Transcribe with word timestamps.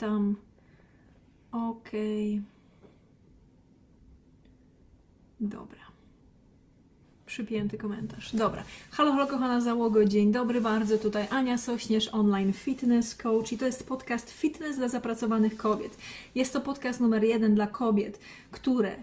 witam. 0.00 0.36
Okej. 1.52 2.42
Dobra. 5.40 5.80
Przypięty 7.26 7.78
komentarz. 7.78 8.36
Dobra. 8.36 8.64
Halo, 8.90 9.12
halo, 9.12 9.26
kochana 9.26 9.60
załogo. 9.60 10.04
Dzień 10.04 10.32
dobry 10.32 10.60
bardzo. 10.60 10.98
Tutaj 10.98 11.26
Ania 11.30 11.58
Sośnierz, 11.58 12.08
online 12.12 12.52
fitness 12.52 13.14
coach 13.14 13.52
i 13.52 13.58
to 13.58 13.66
jest 13.66 13.88
podcast 13.88 14.30
Fitness 14.30 14.76
dla 14.76 14.88
zapracowanych 14.88 15.56
kobiet. 15.56 15.96
Jest 16.34 16.52
to 16.52 16.60
podcast 16.60 17.00
numer 17.00 17.24
jeden 17.24 17.54
dla 17.54 17.66
kobiet, 17.66 18.18
które 18.50 18.96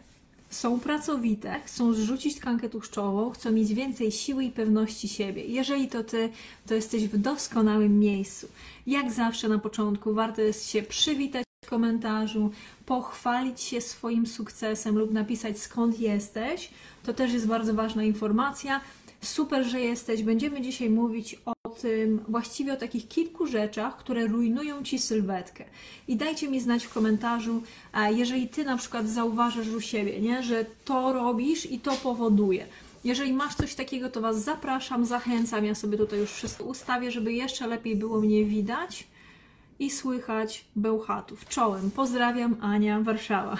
są 0.50 0.79
pracowite, 0.79 1.59
chcą 1.66 1.93
zrzucić 1.93 2.36
tkankę 2.36 2.70
tłuszczową, 2.70 3.29
chcą 3.29 3.52
mieć 3.52 3.73
więcej 3.73 4.11
siły 4.11 4.43
i 4.43 4.52
pewności 4.52 5.07
siebie. 5.07 5.46
Jeżeli 5.46 5.88
to 5.88 6.04
ty, 6.04 6.29
to 6.68 6.73
jesteś 6.73 7.07
w 7.07 7.18
doskonałym 7.18 8.00
miejscu. 8.00 8.47
Jak 8.88 9.11
zawsze 9.11 9.50
na 9.50 9.60
początku 9.60 10.14
warto 10.14 10.41
jest 10.41 10.70
się 10.70 10.83
przywitać 10.83 11.43
w 11.65 11.70
komentarzu, 11.70 12.52
pochwalić 12.86 13.61
się 13.61 13.82
swoim 13.82 14.28
sukcesem 14.28 14.97
lub 14.97 15.11
napisać 15.11 15.60
skąd 15.60 16.00
jesteś. 16.00 16.69
To 17.04 17.14
też 17.14 17.33
jest 17.33 17.47
bardzo 17.47 17.74
ważna 17.74 18.04
informacja. 18.04 18.82
Super, 19.21 19.66
że 19.66 19.82
jesteś. 19.82 20.24
Będziemy 20.24 20.61
dzisiaj 20.61 20.89
mówić 20.89 21.41
o 21.46 21.57
tym, 21.69 22.19
właściwie 22.27 22.73
o 22.73 22.77
takich 22.77 23.07
kilku 23.07 23.47
rzeczach, 23.47 23.97
które 23.97 24.27
rujnują 24.27 24.83
ci 24.83 24.99
sylwetkę. 24.99 25.65
I 26.07 26.15
dajcie 26.15 26.47
mi 26.47 26.61
znać 26.61 26.85
w 26.85 26.93
komentarzu, 26.93 27.63
e, 27.93 28.13
jeżeli 28.13 28.47
ty 28.47 28.65
na 28.65 28.77
przykład 28.77 29.09
zauważysz 29.09 29.67
u 29.67 29.81
siebie, 29.81 30.21
nie? 30.21 30.43
że 30.43 30.65
to 30.85 31.13
robisz 31.13 31.71
i 31.71 31.79
to 31.79 31.91
powoduje. 31.91 32.66
Jeżeli 33.03 33.33
masz 33.33 33.55
coś 33.55 33.75
takiego, 33.75 34.09
to 34.09 34.21
Was 34.21 34.43
zapraszam, 34.43 35.05
zachęcam. 35.05 35.66
Ja 35.66 35.75
sobie 35.75 35.97
tutaj 35.97 36.19
już 36.19 36.31
wszystko 36.31 36.63
ustawię, 36.63 37.11
żeby 37.11 37.33
jeszcze 37.33 37.67
lepiej 37.67 37.95
było 37.95 38.21
mnie 38.21 38.45
widać 38.45 39.07
i 39.80 39.89
słychać 39.89 40.66
Bełchatów. 40.75 41.47
Czołem. 41.47 41.91
Pozdrawiam, 41.91 42.55
Ania, 42.61 43.02
Warszawa. 43.02 43.58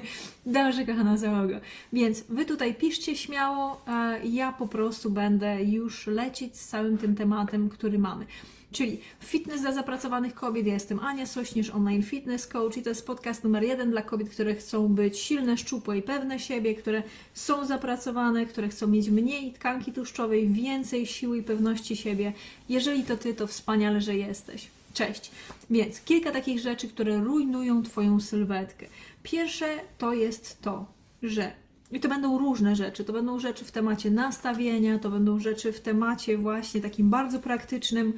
Dobrze, 0.46 0.86
kochana 0.86 1.16
załoga. 1.16 1.60
Więc 1.92 2.24
Wy 2.28 2.44
tutaj 2.44 2.74
piszcie 2.74 3.16
śmiało, 3.16 3.82
ja 4.24 4.52
po 4.52 4.68
prostu 4.68 5.10
będę 5.10 5.64
już 5.64 6.06
lecieć 6.06 6.56
z 6.56 6.68
całym 6.68 6.98
tym 6.98 7.14
tematem, 7.14 7.68
który 7.68 7.98
mamy. 7.98 8.26
Czyli 8.72 9.00
fitness 9.20 9.60
dla 9.60 9.72
zapracowanych 9.72 10.34
kobiet. 10.34 10.66
Ja 10.66 10.74
jestem 10.74 11.00
Ania 11.00 11.26
Sośnierz, 11.26 11.70
online 11.70 12.02
fitness 12.02 12.46
coach 12.46 12.76
i 12.76 12.82
to 12.82 12.88
jest 12.88 13.06
podcast 13.06 13.44
numer 13.44 13.62
jeden 13.62 13.90
dla 13.90 14.02
kobiet, 14.02 14.30
które 14.30 14.54
chcą 14.54 14.88
być 14.88 15.18
silne, 15.18 15.56
szczupłe 15.56 15.98
i 15.98 16.02
pewne 16.02 16.38
siebie, 16.38 16.74
które 16.74 17.02
są 17.34 17.66
zapracowane, 17.66 18.46
które 18.46 18.68
chcą 18.68 18.86
mieć 18.86 19.10
mniej 19.10 19.52
tkanki 19.52 19.92
tłuszczowej, 19.92 20.48
więcej 20.48 21.06
siły 21.06 21.38
i 21.38 21.42
pewności 21.42 21.96
siebie. 21.96 22.32
Jeżeli 22.68 23.02
to 23.02 23.16
Ty, 23.16 23.34
to 23.34 23.46
wspaniale, 23.46 24.00
że 24.00 24.16
jesteś. 24.16 24.68
Cześć. 24.94 25.30
Więc 25.70 26.00
kilka 26.00 26.32
takich 26.32 26.60
rzeczy, 26.60 26.88
które 26.88 27.18
rujnują 27.18 27.82
Twoją 27.82 28.20
sylwetkę. 28.20 28.86
Pierwsze 29.22 29.66
to 29.98 30.12
jest 30.12 30.62
to, 30.62 30.86
że 31.22 31.52
i 31.92 32.00
to 32.00 32.08
będą 32.08 32.38
różne 32.38 32.76
rzeczy. 32.76 33.04
To 33.04 33.12
będą 33.12 33.38
rzeczy 33.38 33.64
w 33.64 33.70
temacie 33.70 34.10
nastawienia, 34.10 34.98
to 34.98 35.10
będą 35.10 35.38
rzeczy 35.38 35.72
w 35.72 35.80
temacie 35.80 36.38
właśnie 36.38 36.80
takim 36.80 37.10
bardzo 37.10 37.38
praktycznym. 37.38 38.12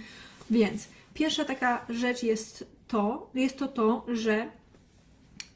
Więc 0.51 0.89
pierwsza 1.15 1.45
taka 1.45 1.87
rzecz 1.89 2.23
jest 2.23 2.67
to, 2.89 3.31
jest 3.35 3.59
to 3.59 3.69
to, 3.69 4.07
że 4.09 4.51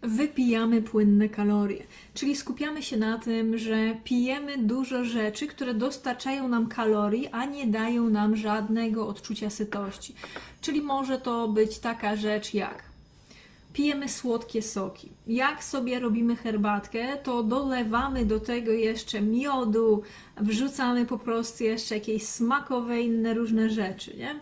wypijamy 0.02 0.82
płynne 0.82 1.28
kalorie. 1.28 1.82
Czyli 2.14 2.36
skupiamy 2.36 2.82
się 2.82 2.96
na 2.96 3.18
tym, 3.18 3.58
że 3.58 3.96
pijemy 4.04 4.58
dużo 4.58 5.04
rzeczy, 5.04 5.46
które 5.46 5.74
dostarczają 5.74 6.48
nam 6.48 6.66
kalorii, 6.66 7.28
a 7.28 7.44
nie 7.44 7.66
dają 7.66 8.10
nam 8.10 8.36
żadnego 8.36 9.08
odczucia 9.08 9.50
sytości. 9.50 10.14
Czyli 10.60 10.82
może 10.82 11.18
to 11.18 11.48
być 11.48 11.78
taka 11.78 12.16
rzecz 12.16 12.54
jak 12.54 12.86
pijemy 13.76 14.08
słodkie 14.08 14.62
soki. 14.62 15.08
Jak 15.26 15.64
sobie 15.64 16.00
robimy 16.00 16.36
herbatkę, 16.36 17.16
to 17.16 17.42
dolewamy 17.42 18.24
do 18.26 18.40
tego 18.40 18.72
jeszcze 18.72 19.20
miodu, 19.20 20.02
wrzucamy 20.40 21.06
po 21.06 21.18
prostu 21.18 21.64
jeszcze 21.64 21.94
jakieś 21.94 22.22
smakowe 22.22 23.00
inne 23.00 23.34
różne 23.34 23.70
rzeczy, 23.70 24.16
nie? 24.16 24.40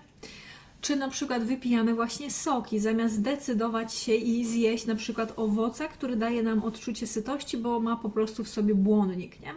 Czy 0.84 0.96
na 0.96 1.08
przykład 1.08 1.44
wypijamy 1.44 1.94
właśnie 1.94 2.30
soki, 2.30 2.78
zamiast 2.78 3.14
zdecydować 3.14 3.94
się 3.94 4.14
i 4.14 4.44
zjeść 4.44 4.86
na 4.86 4.94
przykład 4.94 5.32
owoca, 5.36 5.88
który 5.88 6.16
daje 6.16 6.42
nam 6.42 6.62
odczucie 6.62 7.06
sytości, 7.06 7.58
bo 7.58 7.80
ma 7.80 7.96
po 7.96 8.10
prostu 8.10 8.44
w 8.44 8.48
sobie 8.48 8.74
błonnik, 8.74 9.40
nie? 9.40 9.54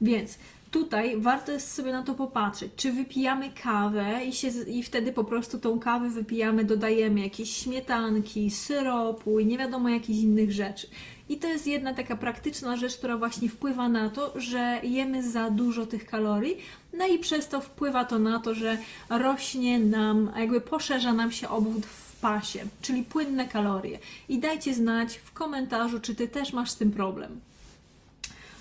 Więc 0.00 0.38
tutaj 0.72 1.20
warto 1.20 1.52
jest 1.52 1.74
sobie 1.74 1.92
na 1.92 2.02
to 2.02 2.14
popatrzeć, 2.14 2.72
czy 2.76 2.92
wypijamy 2.92 3.50
kawę 3.62 4.24
i, 4.24 4.32
się, 4.32 4.48
i 4.48 4.82
wtedy 4.82 5.12
po 5.12 5.24
prostu 5.24 5.58
tą 5.58 5.78
kawę 5.78 6.08
wypijamy, 6.08 6.64
dodajemy 6.64 7.20
jakieś 7.20 7.56
śmietanki, 7.56 8.50
syropu 8.50 9.38
i 9.38 9.46
nie 9.46 9.58
wiadomo 9.58 9.88
jakichś 9.88 10.18
innych 10.18 10.52
rzeczy. 10.52 10.86
I 11.28 11.36
to 11.36 11.48
jest 11.48 11.66
jedna 11.66 11.94
taka 11.94 12.16
praktyczna 12.16 12.76
rzecz, 12.76 12.96
która 12.98 13.16
właśnie 13.16 13.48
wpływa 13.48 13.88
na 13.88 14.10
to, 14.10 14.40
że 14.40 14.80
jemy 14.82 15.30
za 15.30 15.50
dużo 15.50 15.86
tych 15.86 16.06
kalorii, 16.06 16.56
no 16.92 17.06
i 17.06 17.18
przez 17.18 17.48
to 17.48 17.60
wpływa 17.60 18.04
to 18.04 18.18
na 18.18 18.38
to, 18.38 18.54
że 18.54 18.78
rośnie 19.10 19.78
nam, 19.78 20.32
jakby 20.36 20.60
poszerza 20.60 21.12
nam 21.12 21.32
się 21.32 21.48
obwód 21.48 21.86
w 21.86 22.20
pasie, 22.20 22.64
czyli 22.82 23.02
płynne 23.02 23.48
kalorie. 23.48 23.98
I 24.28 24.38
dajcie 24.38 24.74
znać 24.74 25.16
w 25.16 25.32
komentarzu, 25.32 26.00
czy 26.00 26.14
ty 26.14 26.28
też 26.28 26.52
masz 26.52 26.70
z 26.70 26.76
tym 26.76 26.90
problem. 26.90 27.40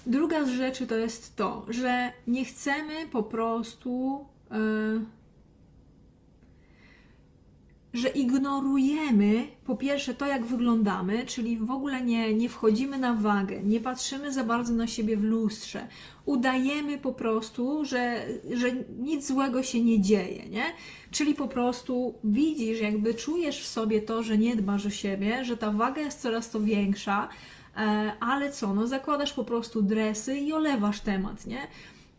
Druga 0.05 0.45
z 0.45 0.49
rzeczy 0.49 0.87
to 0.87 0.95
jest 0.95 1.35
to, 1.35 1.65
że 1.69 2.13
nie 2.27 2.45
chcemy 2.45 3.07
po 3.11 3.23
prostu. 3.23 4.25
Yy, 4.51 5.05
że 7.93 8.09
ignorujemy 8.09 9.47
po 9.65 9.75
pierwsze 9.75 10.13
to, 10.13 10.25
jak 10.25 10.45
wyglądamy, 10.45 11.25
czyli 11.25 11.57
w 11.57 11.71
ogóle 11.71 12.01
nie, 12.01 12.33
nie 12.33 12.49
wchodzimy 12.49 12.97
na 12.97 13.13
wagę, 13.13 13.63
nie 13.63 13.79
patrzymy 13.79 14.33
za 14.33 14.43
bardzo 14.43 14.73
na 14.73 14.87
siebie 14.87 15.17
w 15.17 15.23
lustrze, 15.23 15.87
udajemy 16.25 16.97
po 16.97 17.13
prostu, 17.13 17.85
że, 17.85 18.25
że 18.53 18.71
nic 18.99 19.27
złego 19.27 19.63
się 19.63 19.81
nie 19.81 20.01
dzieje, 20.01 20.49
nie? 20.49 20.63
Czyli 21.11 21.33
po 21.33 21.47
prostu 21.47 22.13
widzisz, 22.23 22.81
jakby 22.81 23.13
czujesz 23.13 23.61
w 23.61 23.67
sobie 23.67 24.01
to, 24.01 24.23
że 24.23 24.37
nie 24.37 24.55
dbasz 24.55 24.85
o 24.85 24.89
siebie, 24.89 25.45
że 25.45 25.57
ta 25.57 25.71
waga 25.71 26.01
jest 26.01 26.21
coraz 26.21 26.49
to 26.49 26.59
większa, 26.59 27.29
ale 28.19 28.51
co, 28.51 28.73
no 28.73 28.87
zakładasz 28.87 29.33
po 29.33 29.43
prostu 29.43 29.81
dresy 29.81 30.37
i 30.37 30.53
olewasz 30.53 30.99
temat, 30.99 31.47
nie? 31.47 31.67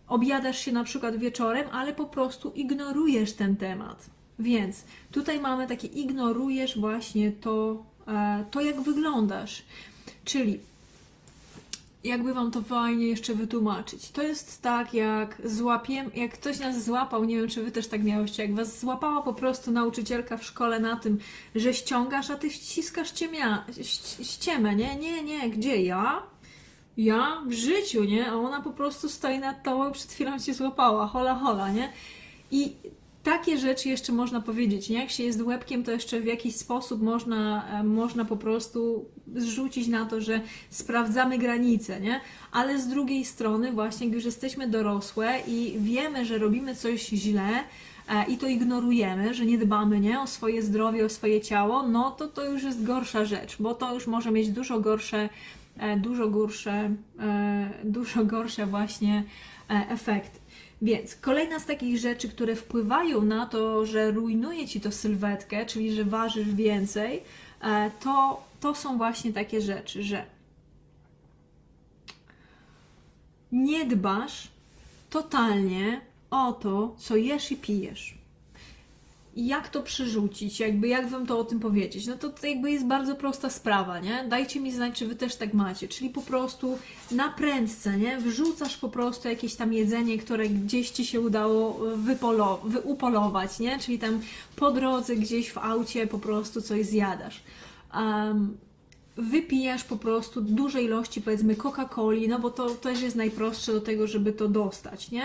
Objadasz 0.09 0.59
się 0.59 0.73
na 0.73 0.85
przykład 0.85 1.17
wieczorem, 1.17 1.69
ale 1.73 1.93
po 1.93 2.07
prostu 2.07 2.53
ignorujesz 2.55 3.33
ten 3.33 3.57
temat. 3.57 4.11
Więc 4.39 4.85
tutaj 5.11 5.41
mamy 5.41 5.67
takie 5.67 5.89
ignorujesz 5.89 6.79
właśnie 6.79 7.33
to, 7.33 7.85
e, 8.09 8.45
to 8.51 8.61
jak 8.61 8.81
wyglądasz. 8.81 9.63
Czyli 10.25 10.61
jakby 12.05 12.35
wam 12.35 12.51
to 12.51 12.63
fajnie 12.63 13.07
jeszcze 13.07 13.35
wytłumaczyć. 13.35 14.11
To 14.11 14.23
jest 14.23 14.63
tak, 14.63 14.95
jak 14.95 15.43
złapiem, 15.45 16.11
jak 16.15 16.33
ktoś 16.33 16.59
nas 16.59 16.85
złapał, 16.85 17.25
nie 17.25 17.37
wiem, 17.37 17.49
czy 17.49 17.63
wy 17.65 17.71
też 17.71 17.89
tak 17.89 18.05
miałyście, 18.05 18.43
jak 18.43 18.55
was 18.55 18.81
złapała 18.81 19.23
po 19.23 19.35
prostu 19.35 19.71
nauczycielka 19.71 20.37
w 20.37 20.45
szkole 20.45 20.81
na 20.81 20.97
tym, 20.97 21.19
że 21.55 21.75
ściągasz, 21.75 22.31
a 22.31 22.37
ty 22.37 22.51
ściskasz 22.51 23.11
ciemia, 23.11 23.65
ściemę, 24.23 24.77
nie? 24.77 24.97
Nie, 24.97 25.23
nie, 25.23 25.51
gdzie 25.51 25.83
ja? 25.83 26.23
Ja 26.97 27.43
w 27.47 27.53
życiu, 27.53 28.05
nie? 28.05 28.31
A 28.31 28.35
ona 28.35 28.61
po 28.61 28.71
prostu 28.71 29.09
stoi 29.09 29.39
nad 29.39 29.63
tobą, 29.63 29.93
przed 29.93 30.13
chwilą 30.13 30.39
cię 30.39 30.55
złapała, 30.55 31.07
hola, 31.07 31.35
hola, 31.35 31.73
nie? 31.73 31.93
I 32.51 32.77
takie 33.23 33.59
rzeczy 33.59 33.89
jeszcze 33.89 34.13
można 34.13 34.41
powiedzieć, 34.41 34.89
nie? 34.89 34.99
Jak 34.99 35.11
się 35.11 35.23
jest 35.23 35.43
łebkiem, 35.43 35.85
to 35.85 35.91
jeszcze 35.91 36.21
w 36.21 36.25
jakiś 36.25 36.57
sposób 36.57 37.03
można, 37.03 37.69
e, 37.81 37.85
można 37.85 38.25
po 38.25 38.37
prostu 38.37 39.05
zrzucić 39.35 39.89
na 39.89 40.07
to, 40.07 40.21
że 40.21 40.41
sprawdzamy 40.71 41.39
granice, 41.39 42.01
nie? 42.01 42.21
Ale 42.53 42.79
z 42.79 42.89
drugiej 42.89 43.25
strony, 43.25 43.73
właśnie, 43.73 44.07
gdy 44.07 44.17
już 44.17 44.25
jesteśmy 44.25 44.69
dorosłe 44.69 45.41
i 45.47 45.75
wiemy, 45.79 46.25
że 46.25 46.39
robimy 46.39 46.77
coś 46.77 47.09
źle, 47.09 47.49
e, 48.09 48.25
i 48.29 48.39
to 48.39 48.47
ignorujemy, 48.47 49.35
że 49.35 49.47
nie 49.47 49.59
dbamy 49.59 50.01
nie, 50.01 50.21
o 50.21 50.27
swoje 50.27 50.63
zdrowie, 50.63 51.05
o 51.05 51.09
swoje 51.09 51.41
ciało, 51.41 51.89
no 51.89 52.11
to 52.11 52.29
to 52.29 52.45
już 52.45 52.63
jest 52.63 52.85
gorsza 52.85 53.25
rzecz, 53.25 53.57
bo 53.61 53.75
to 53.75 53.95
już 53.95 54.07
może 54.07 54.31
mieć 54.31 54.51
dużo 54.51 54.81
gorsze, 54.81 55.29
e, 55.79 55.97
dużo 55.97 56.29
gorsze, 56.29 56.91
dużo 57.85 58.25
gorsze 58.25 58.67
właśnie 58.67 59.25
efekty. 59.69 60.42
Więc 60.83 61.17
kolejna 61.17 61.59
z 61.59 61.67
takich 61.67 61.99
rzeczy, 61.99 62.29
które 62.29 62.57
wpływają 62.57 63.23
na 63.23 63.47
to, 63.47 63.87
że 63.87 64.11
rujnuje 64.11 64.69
ci 64.69 64.81
to 64.81 64.93
sylwetkę, 64.93 65.67
czyli 65.67 65.95
że 65.95 66.05
ważysz 66.05 66.55
więcej, 66.55 67.23
e, 67.61 67.91
to, 68.01 68.45
to 68.61 68.75
są 68.75 68.99
właśnie 68.99 69.33
takie 69.33 69.61
rzeczy, 69.61 70.03
że 70.03 70.25
nie 73.53 73.85
dbasz 73.85 74.49
totalnie 75.11 76.01
o 76.31 76.53
to, 76.53 76.95
co 76.99 77.17
jesz 77.17 77.53
i 77.53 77.57
pijesz 77.57 78.22
jak 79.37 79.69
to 79.69 79.83
przerzucić, 79.83 80.61
jakby 80.61 80.89
jak 80.89 81.09
wam 81.09 81.27
to 81.27 81.39
o 81.39 81.45
tym 81.45 81.61
powiedzieć? 81.61 82.07
No 82.07 82.17
to, 82.17 82.29
to 82.29 82.47
jakby 82.47 82.71
jest 82.71 82.87
bardzo 82.87 83.17
prosta 83.17 83.51
sprawa, 83.51 84.01
nie? 84.01 84.25
Dajcie 84.29 84.61
mi 84.61 84.73
znać, 84.73 84.99
czy 84.99 85.07
wy 85.07 85.17
też 85.17 85.37
tak 85.37 85.55
macie, 85.55 85.89
czyli 85.89 86.11
po 86.11 86.23
prostu 86.23 86.79
na 87.11 87.29
prędce, 87.29 87.99
nie? 87.99 88.19
Wrzucasz 88.19 88.77
po 88.77 88.89
prostu 88.89 89.29
jakieś 89.29 89.55
tam 89.55 89.73
jedzenie, 89.73 90.19
które 90.19 90.49
gdzieś 90.49 90.91
ci 90.91 91.07
się 91.07 91.21
udało 91.21 91.81
wypolo- 91.97 92.59
nie? 93.61 93.79
Czyli 93.79 93.99
tam 93.99 94.21
po 94.57 94.71
drodze 94.71 95.17
gdzieś 95.17 95.51
w 95.51 95.59
aucie 95.59 96.07
po 96.07 96.19
prostu 96.19 96.63
coś 96.63 96.87
zjadasz. 96.87 97.43
um, 97.95 98.57
wypijasz 99.17 99.85
po 99.85 99.97
prostu 99.97 100.41
duże 100.41 100.83
ilości, 100.83 101.21
powiedzmy, 101.23 101.55
Coca-Coli, 101.55 102.29
no 102.29 102.39
bo 102.39 102.51
to 102.51 102.71
też 102.71 103.03
jest 103.03 103.17
najprostsze 103.17 103.73
do 103.73 103.81
tego, 103.81 104.07
żeby 104.07 104.33
to 104.33 104.49
dostać, 104.49 105.11
nie? 105.11 105.25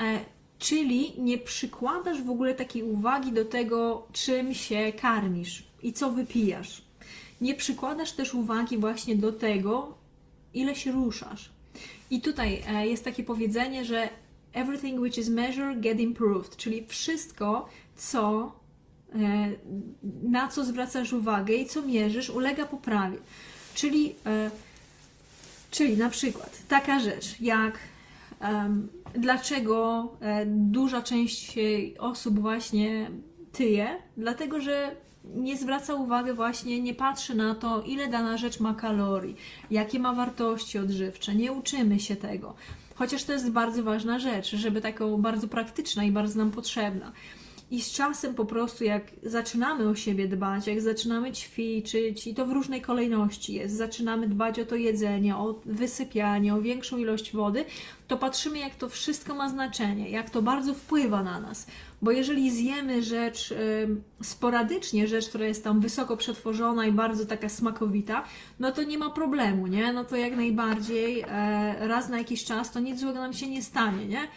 E, 0.00 0.20
czyli 0.60 1.12
nie 1.18 1.38
przykładasz 1.38 2.22
w 2.22 2.30
ogóle 2.30 2.54
takiej 2.54 2.82
uwagi 2.82 3.32
do 3.32 3.44
tego, 3.44 4.06
czym 4.12 4.54
się 4.54 4.92
karmisz 5.00 5.64
i 5.82 5.92
co 5.92 6.10
wypijasz. 6.10 6.82
Nie 7.40 7.54
przykładasz 7.54 8.12
też 8.12 8.34
uwagi 8.34 8.78
właśnie 8.78 9.16
do 9.16 9.32
tego, 9.32 9.94
ile 10.54 10.76
się 10.76 10.92
ruszasz. 10.92 11.50
I 12.10 12.20
tutaj 12.20 12.62
e, 12.68 12.86
jest 12.86 13.04
takie 13.04 13.24
powiedzenie, 13.24 13.84
że 13.84 14.08
everything 14.52 15.00
which 15.00 15.18
is 15.18 15.28
measured 15.28 15.80
get 15.80 16.00
improved, 16.00 16.56
czyli 16.56 16.86
wszystko, 16.86 17.68
co 17.96 18.52
e, 19.14 19.50
na 20.22 20.48
co 20.48 20.64
zwracasz 20.64 21.12
uwagę 21.12 21.54
i 21.54 21.66
co 21.66 21.82
mierzysz, 21.82 22.30
ulega 22.30 22.66
poprawie. 22.66 23.18
Czyli, 23.74 24.14
e, 24.26 24.50
czyli 25.70 25.96
na 25.96 26.10
przykład 26.10 26.58
taka 26.68 27.00
rzecz, 27.00 27.40
jak 27.40 27.78
um, 28.40 28.88
dlaczego 29.14 30.08
duża 30.46 31.02
część 31.02 31.54
osób 31.98 32.38
właśnie 32.38 33.10
tyje, 33.52 33.88
dlatego 34.16 34.60
że 34.60 34.96
nie 35.24 35.56
zwraca 35.56 35.94
uwagi 35.94 36.32
właśnie, 36.32 36.80
nie 36.80 36.94
patrzy 36.94 37.34
na 37.34 37.54
to, 37.54 37.82
ile 37.82 38.08
dana 38.08 38.36
rzecz 38.36 38.60
ma 38.60 38.74
kalorii, 38.74 39.36
jakie 39.70 39.98
ma 39.98 40.12
wartości 40.12 40.78
odżywcze. 40.78 41.34
Nie 41.34 41.52
uczymy 41.52 42.00
się 42.00 42.16
tego. 42.16 42.54
Chociaż 42.94 43.24
to 43.24 43.32
jest 43.32 43.50
bardzo 43.50 43.82
ważna 43.82 44.18
rzecz, 44.18 44.50
żeby 44.50 44.80
taką 44.80 45.22
bardzo 45.22 45.48
praktyczna 45.48 46.04
i 46.04 46.12
bardzo 46.12 46.38
nam 46.38 46.50
potrzebna. 46.50 47.12
I 47.70 47.82
z 47.82 47.92
czasem 47.92 48.34
po 48.34 48.44
prostu, 48.44 48.84
jak 48.84 49.02
zaczynamy 49.22 49.88
o 49.88 49.94
siebie 49.94 50.28
dbać, 50.28 50.66
jak 50.66 50.80
zaczynamy 50.80 51.32
ćwiczyć, 51.32 52.26
i 52.26 52.34
to 52.34 52.46
w 52.46 52.52
różnej 52.52 52.80
kolejności 52.80 53.54
jest, 53.54 53.76
zaczynamy 53.76 54.28
dbać 54.28 54.58
o 54.58 54.66
to 54.66 54.76
jedzenie, 54.76 55.36
o 55.36 55.60
wysypianie, 55.64 56.54
o 56.54 56.62
większą 56.62 56.98
ilość 56.98 57.32
wody, 57.32 57.64
to 58.08 58.16
patrzymy, 58.16 58.58
jak 58.58 58.74
to 58.74 58.88
wszystko 58.88 59.34
ma 59.34 59.48
znaczenie, 59.48 60.10
jak 60.10 60.30
to 60.30 60.42
bardzo 60.42 60.74
wpływa 60.74 61.22
na 61.22 61.40
nas. 61.40 61.66
Bo 62.02 62.10
jeżeli 62.10 62.50
zjemy 62.50 63.02
rzecz 63.02 63.54
sporadycznie, 64.22 65.08
rzecz, 65.08 65.28
która 65.28 65.46
jest 65.46 65.64
tam 65.64 65.80
wysoko 65.80 66.16
przetworzona 66.16 66.86
i 66.86 66.92
bardzo 66.92 67.26
taka 67.26 67.48
smakowita, 67.48 68.24
no 68.60 68.72
to 68.72 68.82
nie 68.82 68.98
ma 68.98 69.10
problemu, 69.10 69.66
nie? 69.66 69.92
No 69.92 70.04
to 70.04 70.16
jak 70.16 70.36
najbardziej 70.36 71.20
e, 71.20 71.88
raz 71.88 72.08
na 72.08 72.18
jakiś 72.18 72.44
czas 72.44 72.72
to 72.72 72.80
nic 72.80 73.00
złego 73.00 73.18
nam 73.18 73.32
się 73.32 73.48
nie 73.48 73.62
stanie, 73.62 74.06
nie? 74.06 74.28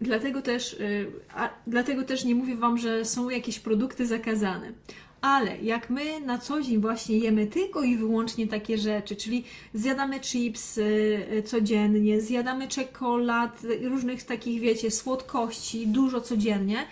Dlatego 0.00 0.42
też, 0.42 0.72
y, 0.72 1.12
a, 1.34 1.50
dlatego 1.66 2.02
też 2.02 2.24
nie 2.24 2.34
mówię 2.34 2.56
Wam, 2.56 2.78
że 2.78 3.04
są 3.04 3.28
jakieś 3.28 3.58
produkty 3.58 4.06
zakazane. 4.06 4.72
Ale 5.20 5.58
jak 5.62 5.90
my 5.90 6.20
na 6.20 6.38
co 6.38 6.62
dzień 6.62 6.80
właśnie 6.80 7.18
jemy 7.18 7.46
tylko 7.46 7.82
i 7.82 7.96
wyłącznie 7.96 8.46
takie 8.46 8.78
rzeczy, 8.78 9.16
czyli 9.16 9.44
zjadamy 9.74 10.20
chips 10.20 10.78
y, 10.78 11.42
codziennie, 11.46 12.20
zjadamy 12.20 12.68
czekolad, 12.68 13.62
różnych 13.82 14.22
takich, 14.22 14.60
wiecie, 14.60 14.90
słodkości, 14.90 15.86
dużo 15.86 16.20
codziennie, 16.20 16.86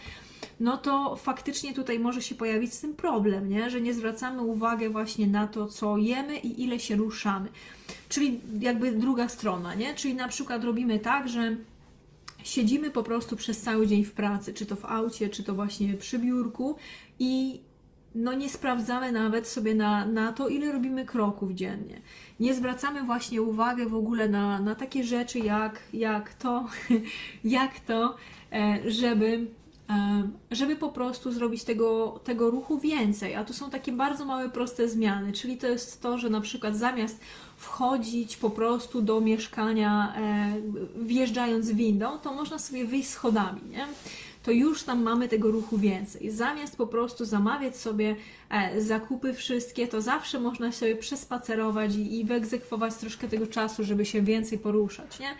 no 0.61 0.77
to 0.77 1.17
faktycznie 1.17 1.75
tutaj 1.75 1.99
może 1.99 2.23
się 2.23 2.35
pojawić 2.35 2.75
z 2.75 2.81
tym 2.81 2.95
problem, 2.95 3.49
nie? 3.49 3.71
że 3.71 3.81
nie 3.81 3.95
zwracamy 3.95 4.43
uwagi 4.43 4.89
właśnie 4.89 5.27
na 5.27 5.47
to, 5.47 5.67
co 5.67 5.97
jemy 5.97 6.37
i 6.39 6.63
ile 6.63 6.81
się 6.81 6.97
ruszamy. 6.97 7.49
Czyli 8.09 8.41
jakby 8.61 8.93
druga 8.93 9.29
strona, 9.29 9.75
nie? 9.75 9.95
Czyli 9.95 10.15
na 10.15 10.29
przykład 10.29 10.65
robimy 10.65 10.99
tak, 10.99 11.29
że 11.29 11.57
siedzimy 12.45 12.91
po 12.91 13.03
prostu 13.03 13.37
przez 13.37 13.61
cały 13.61 13.87
dzień 13.87 14.05
w 14.05 14.13
pracy, 14.13 14.55
czy 14.55 14.67
to 14.67 14.77
w 14.77 14.85
aucie, 14.85 15.29
czy 15.29 15.45
to 15.45 15.55
właśnie 15.55 15.95
przy 15.95 16.19
biurku 16.19 16.77
i 17.19 17.61
no 18.15 18.33
nie 18.33 18.49
sprawdzamy 18.49 19.13
nawet 19.13 19.49
sobie 19.49 19.75
na, 19.75 20.07
na 20.07 20.33
to, 20.33 20.49
ile 20.49 20.73
robimy 20.73 21.05
kroków 21.05 21.53
dziennie. 21.53 22.01
Nie 22.41 22.55
zwracamy 22.55 23.03
właśnie 23.03 23.43
uwagi 23.43 23.87
w 23.87 23.95
ogóle 23.95 24.29
na, 24.29 24.61
na 24.61 24.75
takie 24.75 25.05
rzeczy, 25.05 25.39
jak, 25.39 25.81
jak 25.93 26.35
to, 26.35 26.67
jak 27.45 27.81
to, 27.81 28.17
e, 28.53 28.91
żeby 28.91 29.47
żeby 30.51 30.77
po 30.77 30.89
prostu 30.89 31.33
zrobić 31.33 31.65
tego, 31.65 32.21
tego 32.25 32.51
ruchu 32.51 32.79
więcej. 32.79 33.35
A 33.35 33.45
tu 33.45 33.53
są 33.53 33.71
takie 33.71 33.93
bardzo 33.93 34.25
małe, 34.25 34.49
proste 34.49 34.89
zmiany, 34.89 35.33
czyli 35.33 35.57
to 35.57 35.67
jest 35.67 36.03
to, 36.03 36.19
że 36.19 36.31
na 36.31 36.41
przykład 36.41 36.77
zamiast 36.77 37.21
wchodzić 37.65 38.37
po 38.37 38.51
prostu 38.51 39.03
do 39.03 39.21
mieszkania 39.21 40.15
e, 40.17 40.55
wjeżdżając 40.97 41.71
windą, 41.71 42.19
to 42.19 42.35
można 42.35 42.59
sobie 42.59 42.85
wyjść 42.85 43.09
schodami, 43.09 43.61
nie? 43.71 43.87
to 44.43 44.51
już 44.51 44.83
tam 44.83 45.03
mamy 45.03 45.29
tego 45.29 45.51
ruchu 45.51 45.79
więcej. 45.79 46.31
Zamiast 46.31 46.77
po 46.77 46.87
prostu 46.87 47.25
zamawiać 47.25 47.77
sobie 47.77 48.17
e, 48.51 48.81
zakupy 48.81 49.35
wszystkie, 49.35 49.89
to 49.89 50.03
zawsze 50.03 50.41
można 50.41 50.73
sobie 50.73 50.97
przespacerować 50.97 51.95
i, 51.95 52.21
i 52.21 52.25
wyegzekwować 52.25 52.95
troszkę 52.95 53.29
tego 53.29 53.47
czasu, 53.47 53.85
żeby 53.85 54.05
się 54.05 54.23
więcej 54.23 54.59
poruszać, 54.59 55.21
nie? 55.21 55.35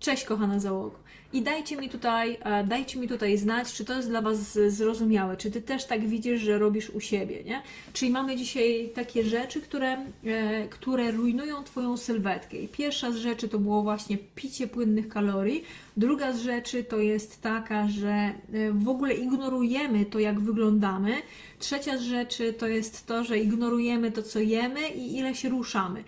Cześć 0.00 0.24
kochana 0.24 0.60
załogo. 0.60 1.08
I 1.32 1.42
dajcie 1.42 1.76
mi 1.76 1.88
tutaj, 1.88 2.38
e, 2.42 2.64
dajcie 2.64 2.98
mi 2.98 3.08
tutaj 3.08 3.38
znać, 3.38 3.72
czy 3.72 3.84
to 3.84 3.96
jest 3.96 4.08
dla 4.08 4.22
Was 4.22 4.58
zrozumiałe, 4.68 5.36
czy 5.36 5.50
Ty 5.50 5.62
też 5.62 5.84
tak 5.84 6.08
widzisz, 6.08 6.40
że 6.40 6.58
robisz 6.58 6.90
u 6.90 7.00
siebie, 7.00 7.44
nie? 7.44 7.62
Czyli 7.92 8.10
mamy 8.10 8.36
dzisiaj 8.36 8.90
takie 8.94 9.24
rzeczy, 9.24 9.60
które, 9.60 9.96
e, 10.24 10.68
które 10.68 11.10
rujnują 11.10 11.64
Twoją 11.64 11.96
sylwetkę. 11.96 12.56
I 12.56 12.68
pierwsza 12.68 13.12
z 13.12 13.16
rzeczy 13.16 13.48
to 13.48 13.58
było 13.58 13.82
właśnie 13.82 14.18
picie 14.34 14.66
płynnych 14.66 15.08
kalorii. 15.08 15.64
Druga 15.96 16.32
z 16.32 16.40
rzeczy 16.40 16.84
to 16.84 16.98
jest 16.98 17.42
taka, 17.42 17.88
że 17.88 18.10
e, 18.10 18.34
w 18.72 18.88
ogóle 18.88 19.14
ignorujemy 19.14 20.04
to, 20.04 20.18
jak 20.18 20.40
wyglądamy. 20.40 21.14
Trzecia 21.58 21.98
z 21.98 22.02
rzeczy 22.02 22.52
to 22.52 22.66
jest 22.66 23.06
to, 23.06 23.24
że 23.24 23.38
ignorujemy 23.38 24.12
to, 24.12 24.22
co 24.22 24.38
jemy 24.38 24.88
i 24.88 25.16
ile 25.16 25.34
się 25.34 25.48
ruszamy 25.48 26.04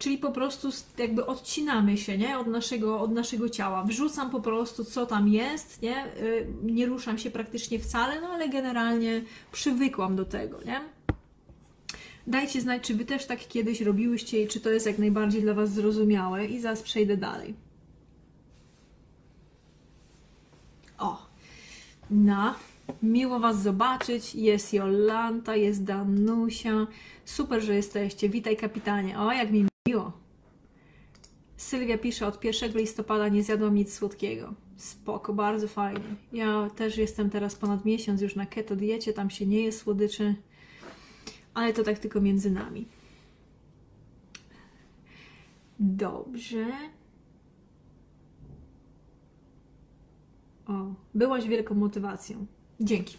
czyli 0.00 0.18
po 0.18 0.32
prostu 0.32 0.68
jakby 0.98 1.26
odcinamy 1.26 1.96
się 1.96 2.18
nie? 2.18 2.38
Od, 2.38 2.46
naszego, 2.46 3.00
od 3.00 3.12
naszego 3.12 3.48
ciała. 3.48 3.84
Wrzucam 3.84 4.30
po 4.30 4.40
prostu, 4.40 4.84
co 4.84 5.06
tam 5.06 5.28
jest, 5.28 5.82
nie? 5.82 6.06
Y, 6.06 6.46
nie 6.62 6.86
ruszam 6.86 7.18
się 7.18 7.30
praktycznie 7.30 7.78
wcale, 7.78 8.20
no 8.20 8.28
ale 8.28 8.48
generalnie 8.48 9.22
przywykłam 9.52 10.16
do 10.16 10.24
tego, 10.24 10.58
nie? 10.66 10.80
Dajcie 12.26 12.60
znać, 12.60 12.82
czy 12.82 12.94
Wy 12.94 13.04
też 13.04 13.26
tak 13.26 13.48
kiedyś 13.48 13.80
robiłyście 13.80 14.42
i 14.42 14.48
czy 14.48 14.60
to 14.60 14.70
jest 14.70 14.86
jak 14.86 14.98
najbardziej 14.98 15.42
dla 15.42 15.54
Was 15.54 15.72
zrozumiałe 15.72 16.46
i 16.46 16.60
zaraz 16.60 16.82
przejdę 16.82 17.16
dalej. 17.16 17.54
O, 20.98 21.26
na, 22.10 22.54
miło 23.02 23.40
Was 23.40 23.62
zobaczyć. 23.62 24.34
Jest 24.34 24.74
Jolanta, 24.74 25.56
jest 25.56 25.84
Danusia. 25.84 26.86
Super, 27.24 27.62
że 27.62 27.74
jesteście. 27.74 28.28
Witaj 28.28 28.56
kapitanie. 28.56 29.18
O, 29.18 29.32
jak 29.32 29.50
mi 29.50 29.69
Miło. 29.90 30.12
Sylwia 31.56 31.98
pisze, 31.98 32.26
od 32.26 32.44
1 32.44 32.72
listopada 32.72 33.28
nie 33.28 33.42
zjadłam 33.42 33.74
nic 33.74 33.94
słodkiego. 33.94 34.54
Spoko, 34.76 35.34
bardzo 35.34 35.68
fajnie. 35.68 36.14
Ja 36.32 36.70
też 36.76 36.96
jestem 36.96 37.30
teraz 37.30 37.56
ponad 37.56 37.84
miesiąc 37.84 38.20
już 38.20 38.36
na 38.36 38.46
keto 38.46 38.76
diecie, 38.76 39.12
tam 39.12 39.30
się 39.30 39.46
nie 39.46 39.62
je 39.62 39.72
słodyczy, 39.72 40.34
ale 41.54 41.72
to 41.72 41.82
tak 41.82 41.98
tylko 41.98 42.20
między 42.20 42.50
nami. 42.50 42.86
Dobrze. 45.80 46.66
O, 50.66 50.72
byłaś 51.14 51.48
wielką 51.48 51.74
motywacją. 51.74 52.46
Dzięki. 52.80 53.16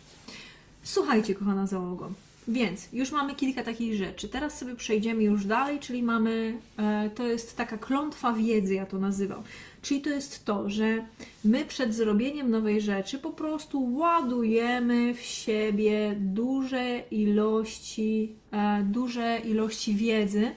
Słuchajcie, 0.83 1.35
kochana 1.35 1.67
załogo. 1.67 2.11
Więc 2.51 2.88
już 2.93 3.12
mamy 3.12 3.36
kilka 3.36 3.63
takich 3.63 3.96
rzeczy. 3.96 4.29
Teraz 4.29 4.58
sobie 4.58 4.75
przejdziemy 4.75 5.24
już 5.24 5.46
dalej, 5.46 5.79
czyli 5.79 6.03
mamy, 6.03 6.58
e, 6.77 7.10
to 7.15 7.27
jest 7.27 7.58
taka 7.58 7.77
klątwa 7.77 8.34
wiedzy, 8.34 8.74
ja 8.74 8.86
to 8.86 9.00
nazywam. 9.00 9.43
Czyli 9.81 10.01
to 10.01 10.10
jest 10.10 10.46
to, 10.46 10.70
że 10.70 11.05
my 11.46 11.65
przed 11.65 11.96
zrobieniem 11.96 12.51
nowej 12.51 12.81
rzeczy 12.81 13.20
po 13.20 13.29
prostu 13.29 13.93
ładujemy 13.93 15.13
w 15.13 15.22
siebie 15.22 16.15
duże 16.20 17.00
ilości, 17.12 18.36
e, 18.51 18.84
duże 18.84 19.39
ilości 19.39 19.96
wiedzy. 19.96 20.51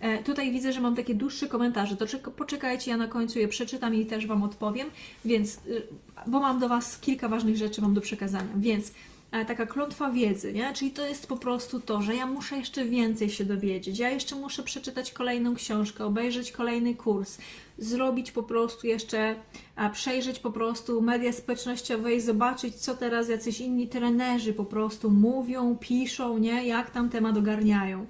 E, 0.00 0.22
tutaj 0.22 0.52
widzę, 0.52 0.72
że 0.72 0.80
mam 0.80 0.96
takie 0.96 1.14
dłuższe 1.14 1.48
komentarze, 1.48 1.96
to 1.96 2.06
poczekajcie, 2.30 2.90
ja 2.90 2.96
na 2.96 3.08
końcu 3.08 3.38
je 3.38 3.48
przeczytam 3.48 3.94
i 3.94 4.06
też 4.06 4.26
Wam 4.26 4.42
odpowiem, 4.42 4.88
więc, 5.24 5.56
y, 5.66 5.82
bo 6.26 6.40
mam 6.40 6.58
do 6.58 6.68
Was 6.68 6.98
kilka 6.98 7.28
ważnych 7.28 7.56
rzeczy 7.56 7.82
mam 7.82 7.94
do 7.94 8.00
przekazania, 8.00 8.48
więc 8.56 8.92
taka 9.30 9.66
klątwa 9.66 10.10
wiedzy, 10.10 10.52
nie? 10.52 10.72
Czyli 10.74 10.90
to 10.90 11.06
jest 11.06 11.26
po 11.26 11.36
prostu 11.36 11.80
to, 11.80 12.02
że 12.02 12.14
ja 12.14 12.26
muszę 12.26 12.56
jeszcze 12.56 12.84
więcej 12.84 13.30
się 13.30 13.44
dowiedzieć, 13.44 13.98
ja 13.98 14.10
jeszcze 14.10 14.36
muszę 14.36 14.62
przeczytać 14.62 15.12
kolejną 15.12 15.54
książkę, 15.54 16.04
obejrzeć 16.04 16.52
kolejny 16.52 16.94
kurs, 16.94 17.38
zrobić 17.78 18.32
po 18.32 18.42
prostu 18.42 18.86
jeszcze, 18.86 19.34
przejrzeć 19.92 20.38
po 20.38 20.50
prostu 20.50 21.02
media 21.02 21.32
społecznościowe 21.32 22.14
i 22.14 22.20
zobaczyć, 22.20 22.74
co 22.74 22.94
teraz 22.94 23.28
jacyś 23.28 23.60
inni 23.60 23.88
trenerzy 23.88 24.52
po 24.52 24.64
prostu 24.64 25.10
mówią, 25.10 25.76
piszą, 25.80 26.38
nie? 26.38 26.66
Jak 26.66 26.90
tam 26.90 27.08
temat 27.08 27.36
ogarniają. 27.36 28.06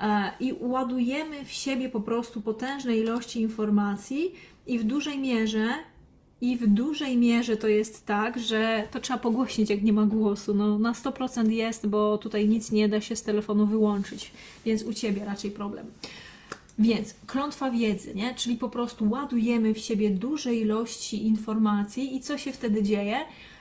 E, 0.00 0.32
I 0.40 0.54
ładujemy 0.60 1.44
w 1.44 1.52
siebie 1.52 1.88
po 1.88 2.00
prostu 2.00 2.40
potężne 2.40 2.96
ilości 2.96 3.40
informacji 3.40 4.34
i 4.66 4.78
w 4.78 4.84
dużej 4.84 5.18
mierze 5.18 5.68
I 6.44 6.56
w 6.56 6.66
dużej 6.66 7.16
mierze 7.16 7.56
to 7.56 7.68
jest 7.68 8.06
tak, 8.06 8.38
że 8.38 8.88
to 8.90 9.00
trzeba 9.00 9.18
pogłośnić, 9.18 9.70
jak 9.70 9.82
nie 9.82 9.92
ma 9.92 10.06
głosu. 10.06 10.54
No, 10.54 10.78
na 10.78 10.92
100% 10.92 11.50
jest, 11.50 11.86
bo 11.86 12.18
tutaj 12.18 12.48
nic 12.48 12.72
nie 12.72 12.88
da 12.88 13.00
się 13.00 13.16
z 13.16 13.22
telefonu 13.22 13.66
wyłączyć, 13.66 14.30
więc 14.64 14.82
u 14.82 14.92
ciebie 14.92 15.24
raczej 15.24 15.50
problem. 15.50 15.86
Więc 16.78 17.14
klątwa 17.26 17.70
wiedzy, 17.70 18.14
nie? 18.14 18.34
czyli 18.34 18.56
po 18.56 18.68
prostu 18.68 19.10
ładujemy 19.10 19.74
w 19.74 19.78
siebie 19.78 20.10
duże 20.10 20.54
ilości 20.54 21.26
informacji 21.26 22.16
i 22.16 22.20
co 22.20 22.38
się 22.38 22.52
wtedy 22.52 22.82
dzieje? 22.82 23.16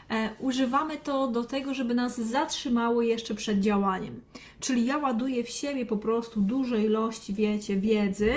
E, 0.10 0.30
używamy 0.40 0.98
to 0.98 1.28
do 1.28 1.44
tego, 1.44 1.74
żeby 1.74 1.94
nas 1.94 2.22
zatrzymało 2.22 3.02
jeszcze 3.02 3.36
przed 3.36 3.60
działaniem. 3.60 4.22
Czyli 4.60 4.86
ja 4.86 4.98
ładuję 4.98 5.44
w 5.44 5.50
siebie 5.50 5.86
po 5.86 5.98
prostu 5.98 6.42
duże 6.42 6.82
ilości, 6.82 7.34
wiecie, 7.34 7.76
wiedzy, 7.76 8.34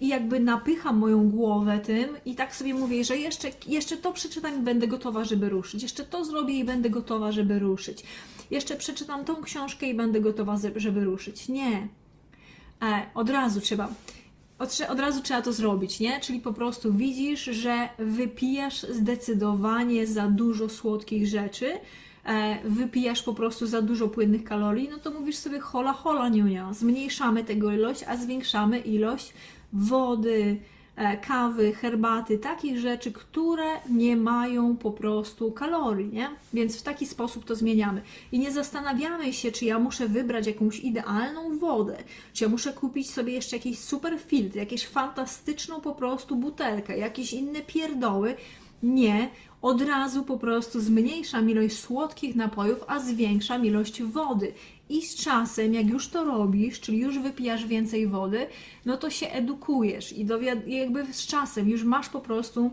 i 0.00 0.08
jakby 0.08 0.40
napycham 0.40 0.98
moją 0.98 1.30
głowę 1.30 1.78
tym 1.78 2.08
i 2.24 2.34
tak 2.34 2.56
sobie 2.56 2.74
mówię, 2.74 3.04
że 3.04 3.16
jeszcze, 3.16 3.48
jeszcze 3.66 3.96
to 3.96 4.12
przeczytam 4.12 4.58
i 4.58 4.62
będę 4.62 4.86
gotowa, 4.88 5.24
żeby 5.24 5.48
ruszyć. 5.48 5.82
Jeszcze 5.82 6.04
to 6.04 6.24
zrobię 6.24 6.54
i 6.54 6.64
będę 6.64 6.90
gotowa, 6.90 7.32
żeby 7.32 7.58
ruszyć. 7.58 8.02
Jeszcze 8.50 8.76
przeczytam 8.76 9.24
tą 9.24 9.42
książkę 9.42 9.86
i 9.86 9.94
będę 9.94 10.20
gotowa, 10.20 10.56
żeby 10.76 11.04
ruszyć. 11.04 11.48
Nie. 11.48 11.88
E, 12.82 13.06
od 13.14 13.30
razu 13.30 13.60
trzeba. 13.60 13.88
Od, 14.58 14.78
od 14.88 15.00
razu 15.00 15.22
trzeba 15.22 15.42
to 15.42 15.52
zrobić, 15.52 16.00
nie? 16.00 16.20
Czyli 16.20 16.40
po 16.40 16.52
prostu 16.52 16.92
widzisz, 16.92 17.44
że 17.44 17.88
wypijasz 17.98 18.82
zdecydowanie 18.82 20.06
za 20.06 20.26
dużo 20.26 20.68
słodkich 20.68 21.26
rzeczy, 21.26 21.72
e, 22.24 22.58
wypijasz 22.64 23.22
po 23.22 23.34
prostu 23.34 23.66
za 23.66 23.82
dużo 23.82 24.08
płynnych 24.08 24.44
kalorii, 24.44 24.88
no 24.88 24.98
to 24.98 25.10
mówisz 25.10 25.36
sobie 25.36 25.60
hola, 25.60 25.92
hola, 25.92 26.28
niunia. 26.28 26.72
Zmniejszamy 26.72 27.44
tego 27.44 27.72
ilość, 27.72 28.02
a 28.02 28.16
zwiększamy 28.16 28.78
ilość 28.78 29.32
wody, 29.72 30.60
e, 30.96 31.16
kawy, 31.16 31.72
herbaty, 31.72 32.38
takich 32.38 32.78
rzeczy, 32.78 33.12
które 33.12 33.64
nie 33.90 34.16
mają 34.16 34.76
po 34.76 34.90
prostu 34.90 35.52
kalorii, 35.52 36.08
nie? 36.08 36.30
Więc 36.54 36.80
w 36.80 36.82
taki 36.82 37.06
sposób 37.06 37.44
to 37.44 37.54
zmieniamy. 37.54 38.02
I 38.32 38.38
nie 38.38 38.52
zastanawiamy 38.52 39.32
się, 39.32 39.52
czy 39.52 39.64
ja 39.64 39.78
muszę 39.78 40.08
wybrać 40.08 40.46
jakąś 40.46 40.80
idealną 40.80 41.58
wodę, 41.58 41.96
czy 42.32 42.44
ja 42.44 42.50
muszę 42.50 42.72
kupić 42.72 43.10
sobie 43.10 43.32
jeszcze 43.32 43.56
jakiś 43.56 43.78
super 43.78 44.18
filtr, 44.20 44.56
jakąś 44.56 44.86
fantastyczną 44.86 45.80
po 45.80 45.94
prostu 45.94 46.36
butelkę, 46.36 46.98
jakieś 46.98 47.32
inne 47.32 47.60
pierdoły. 47.60 48.36
Nie, 48.82 49.28
od 49.62 49.82
razu 49.82 50.22
po 50.22 50.38
prostu 50.38 50.80
zmniejszam 50.80 51.50
ilość 51.50 51.78
słodkich 51.78 52.36
napojów, 52.36 52.84
a 52.86 53.00
zwiększam 53.00 53.66
ilość 53.66 54.02
wody. 54.02 54.52
I 54.88 55.02
z 55.02 55.14
czasem, 55.14 55.74
jak 55.74 55.86
już 55.86 56.08
to 56.08 56.24
robisz, 56.24 56.80
czyli 56.80 56.98
już 56.98 57.18
wypijasz 57.18 57.66
więcej 57.66 58.06
wody, 58.06 58.46
no 58.84 58.96
to 58.96 59.10
się 59.10 59.28
edukujesz 59.28 60.12
i 60.12 60.26
jakby 60.66 61.12
z 61.12 61.26
czasem 61.26 61.68
już 61.68 61.84
masz 61.84 62.08
po 62.08 62.20
prostu, 62.20 62.70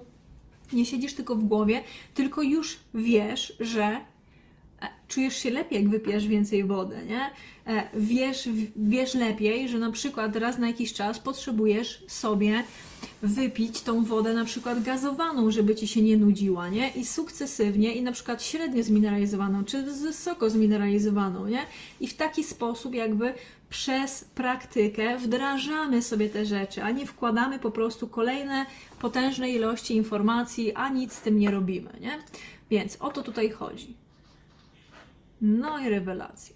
nie 0.73 0.85
siedzisz 0.85 1.13
tylko 1.13 1.35
w 1.35 1.43
głowie, 1.43 1.83
tylko 2.13 2.41
już 2.41 2.79
wiesz, 2.93 3.55
że 3.59 3.97
czujesz 5.07 5.37
się 5.37 5.49
lepiej, 5.49 5.81
jak 5.81 5.89
wypijesz 5.89 6.27
więcej 6.27 6.63
wody, 6.63 6.95
nie? 7.09 7.29
E, 7.67 7.83
wiesz, 7.93 8.49
wiesz 8.75 9.13
lepiej, 9.13 9.69
że 9.69 9.79
na 9.79 9.91
przykład 9.91 10.35
raz 10.35 10.57
na 10.57 10.67
jakiś 10.67 10.93
czas 10.93 11.19
potrzebujesz 11.19 12.03
sobie 12.07 12.63
wypić 13.21 13.81
tą 13.81 14.05
wodę 14.05 14.33
na 14.33 14.45
przykład 14.45 14.83
gazowaną, 14.83 15.51
żeby 15.51 15.75
ci 15.75 15.87
się 15.87 16.01
nie 16.01 16.17
nudziła, 16.17 16.69
nie? 16.69 16.89
I 16.89 17.05
sukcesywnie, 17.05 17.93
i 17.93 18.01
na 18.01 18.11
przykład 18.11 18.43
średnio 18.43 18.83
zmineralizowaną, 18.83 19.63
czy 19.63 19.83
wysoko 19.83 20.49
zmineralizowaną, 20.49 21.47
nie? 21.47 21.65
I 21.99 22.07
w 22.07 22.13
taki 22.13 22.43
sposób 22.43 22.95
jakby 22.95 23.33
przez 23.69 24.25
praktykę 24.35 25.17
wdrażamy 25.17 26.01
sobie 26.01 26.29
te 26.29 26.45
rzeczy, 26.45 26.83
a 26.83 26.91
nie 26.91 27.05
wkładamy 27.05 27.59
po 27.59 27.71
prostu 27.71 28.07
kolejne 28.07 28.65
potężne 28.99 29.49
ilości 29.49 29.95
informacji, 29.95 30.73
a 30.73 30.89
nic 30.89 31.13
z 31.13 31.21
tym 31.21 31.39
nie 31.39 31.51
robimy, 31.51 31.89
nie? 32.01 32.19
Więc 32.69 32.97
o 32.99 33.09
to 33.09 33.23
tutaj 33.23 33.49
chodzi. 33.49 34.02
No 35.43 35.79
i 35.79 35.89
rewelacje. 35.89 36.55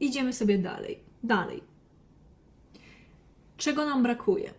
Idziemy 0.00 0.32
sobie 0.32 0.58
dalej. 0.58 0.98
Dalej. 1.22 1.62
Czego 3.56 3.84
nam 3.84 4.02
brakuje? 4.02 4.50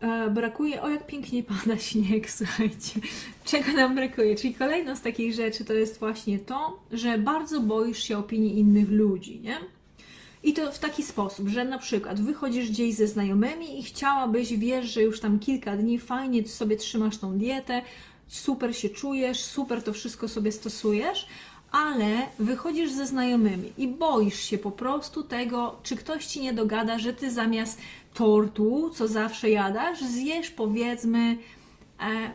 E, 0.00 0.30
brakuje, 0.30 0.82
o 0.82 0.88
jak 0.88 1.06
pięknie 1.06 1.42
pada 1.42 1.78
śnieg, 1.88 2.30
słuchajcie. 2.30 3.00
Czego 3.44 3.72
nam 3.72 3.94
brakuje? 3.94 4.36
Czyli 4.36 4.54
kolejna 4.54 4.96
z 4.96 5.02
takich 5.02 5.34
rzeczy 5.34 5.64
to 5.64 5.72
jest 5.72 5.98
właśnie 5.98 6.38
to, 6.38 6.82
że 6.92 7.18
bardzo 7.18 7.60
boisz 7.60 8.02
się 8.02 8.18
opinii 8.18 8.58
innych 8.58 8.90
ludzi, 8.90 9.40
nie? 9.40 9.56
I 10.42 10.52
to 10.52 10.72
w 10.72 10.78
taki 10.78 11.02
sposób, 11.02 11.48
że 11.48 11.64
na 11.64 11.78
przykład 11.78 12.20
wychodzisz 12.20 12.70
gdzieś 12.70 12.94
ze 12.94 13.06
znajomymi 13.06 13.80
i 13.80 13.82
chciałabyś, 13.82 14.56
wiesz, 14.56 14.94
że 14.94 15.02
już 15.02 15.20
tam 15.20 15.38
kilka 15.38 15.76
dni 15.76 15.98
fajnie 15.98 16.48
sobie 16.48 16.76
trzymasz 16.76 17.18
tą 17.18 17.38
dietę, 17.38 17.82
super 18.28 18.76
się 18.76 18.88
czujesz, 18.88 19.40
super 19.40 19.82
to 19.82 19.92
wszystko 19.92 20.28
sobie 20.28 20.52
stosujesz, 20.52 21.26
ale 21.72 22.26
wychodzisz 22.38 22.90
ze 22.90 23.06
znajomymi 23.06 23.72
i 23.78 23.88
boisz 23.88 24.40
się 24.40 24.58
po 24.58 24.70
prostu 24.70 25.22
tego, 25.22 25.76
czy 25.82 25.96
ktoś 25.96 26.26
ci 26.26 26.40
nie 26.40 26.52
dogada, 26.52 26.98
że 26.98 27.12
ty 27.12 27.30
zamiast 27.30 27.78
tortu, 28.14 28.90
co 28.94 29.08
zawsze 29.08 29.50
jadasz, 29.50 30.00
zjesz 30.00 30.50
powiedzmy 30.50 31.18
e, 31.18 31.36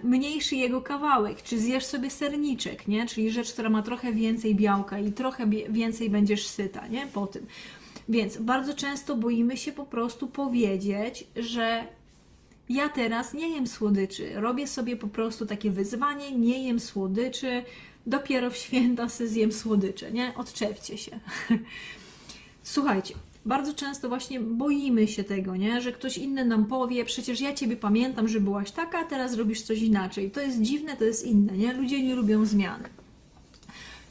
mniejszy 0.04 0.56
jego 0.56 0.82
kawałek, 0.82 1.44
czy 1.44 1.60
zjesz 1.60 1.86
sobie 1.86 2.10
serniczek, 2.10 2.88
nie? 2.88 3.06
Czyli 3.06 3.32
rzecz, 3.32 3.54
która 3.54 3.70
ma 3.70 3.84
trochę 3.84 4.14
więcej 4.14 4.56
białka 4.56 5.00
i 5.00 5.12
trochę 5.12 5.48
więcej 5.70 6.10
będziesz 6.10 6.48
syta, 6.48 6.88
nie? 6.88 7.08
Po 7.08 7.28
tym. 7.28 7.46
Więc 8.10 8.38
bardzo 8.38 8.74
często 8.74 9.16
boimy 9.16 9.58
się 9.58 9.72
po 9.72 9.86
prostu 9.86 10.28
powiedzieć, 10.28 11.28
że 11.36 11.84
ja 12.70 12.90
teraz 12.90 13.34
nie 13.34 13.50
jem 13.50 13.68
słodyczy, 13.68 14.34
robię 14.36 14.68
sobie 14.68 14.96
po 14.96 15.08
prostu 15.08 15.46
takie 15.46 15.72
wyzwanie, 15.72 16.32
nie 16.32 16.68
jem 16.68 16.80
słodyczy, 16.80 17.64
dopiero 18.08 18.50
w 18.52 18.58
święta 18.58 19.10
se 19.10 19.28
zjem 19.28 19.52
słodycze, 19.52 20.12
nie? 20.12 20.34
Odczepcie 20.36 20.98
się. 20.98 21.20
Słuchajcie, 22.64 23.14
bardzo 23.46 23.74
często 23.74 24.10
właśnie 24.10 24.40
boimy 24.40 25.08
się 25.08 25.24
tego, 25.24 25.56
nie? 25.56 25.82
że 25.82 25.92
ktoś 25.92 26.18
inny 26.18 26.46
nam 26.46 26.66
powie, 26.66 27.06
przecież 27.06 27.42
ja 27.42 27.54
Ciebie 27.54 27.76
pamiętam, 27.78 28.28
że 28.28 28.40
byłaś 28.40 28.72
taka, 28.72 29.00
a 29.00 29.04
teraz 29.04 29.34
robisz 29.34 29.62
coś 29.62 29.82
inaczej. 29.82 30.32
To 30.32 30.42
jest 30.42 30.62
dziwne, 30.62 30.98
to 30.98 31.04
jest 31.04 31.26
inne, 31.26 31.58
nie? 31.58 31.74
Ludzie 31.74 32.04
nie 32.04 32.16
lubią 32.16 32.46
zmiany. 32.46 32.90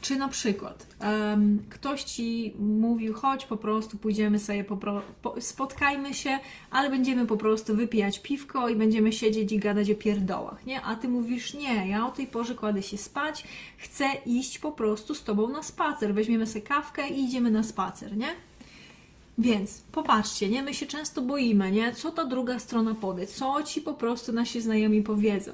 Czy 0.01 0.15
na 0.15 0.27
przykład 0.27 0.87
um, 1.01 1.63
ktoś 1.69 2.03
ci 2.03 2.53
mówił, 2.59 3.13
chodź 3.13 3.45
po 3.45 3.57
prostu, 3.57 3.97
pójdziemy 3.97 4.39
sobie, 4.39 4.63
po, 4.63 4.77
po, 5.21 5.41
spotkajmy 5.41 6.13
się, 6.13 6.39
ale 6.71 6.89
będziemy 6.89 7.25
po 7.25 7.37
prostu 7.37 7.75
wypijać 7.75 8.19
piwko 8.19 8.69
i 8.69 8.75
będziemy 8.75 9.11
siedzieć 9.11 9.51
i 9.51 9.59
gadać 9.59 9.91
o 9.91 9.95
pierdołach, 9.95 10.65
nie? 10.65 10.81
A 10.81 10.95
ty 10.95 11.07
mówisz, 11.07 11.53
nie, 11.53 11.87
ja 11.87 12.07
o 12.07 12.11
tej 12.11 12.27
porze 12.27 12.55
kładę 12.55 12.83
się 12.83 12.97
spać, 12.97 13.43
chcę 13.77 14.05
iść 14.25 14.59
po 14.59 14.71
prostu 14.71 15.15
z 15.15 15.23
tobą 15.23 15.49
na 15.49 15.63
spacer, 15.63 16.13
weźmiemy 16.13 16.47
sobie 16.47 16.61
kawkę 16.61 17.09
i 17.09 17.23
idziemy 17.23 17.51
na 17.51 17.63
spacer, 17.63 18.17
nie? 18.17 18.29
Więc 19.37 19.81
popatrzcie, 19.91 20.49
nie? 20.49 20.63
My 20.63 20.73
się 20.73 20.85
często 20.85 21.21
boimy, 21.21 21.71
nie? 21.71 21.93
Co 21.93 22.11
ta 22.11 22.25
druga 22.25 22.59
strona 22.59 22.95
powie, 22.95 23.27
co 23.27 23.63
ci 23.63 23.81
po 23.81 23.93
prostu 23.93 24.33
nasi 24.33 24.61
znajomi 24.61 25.03
powiedzą. 25.03 25.51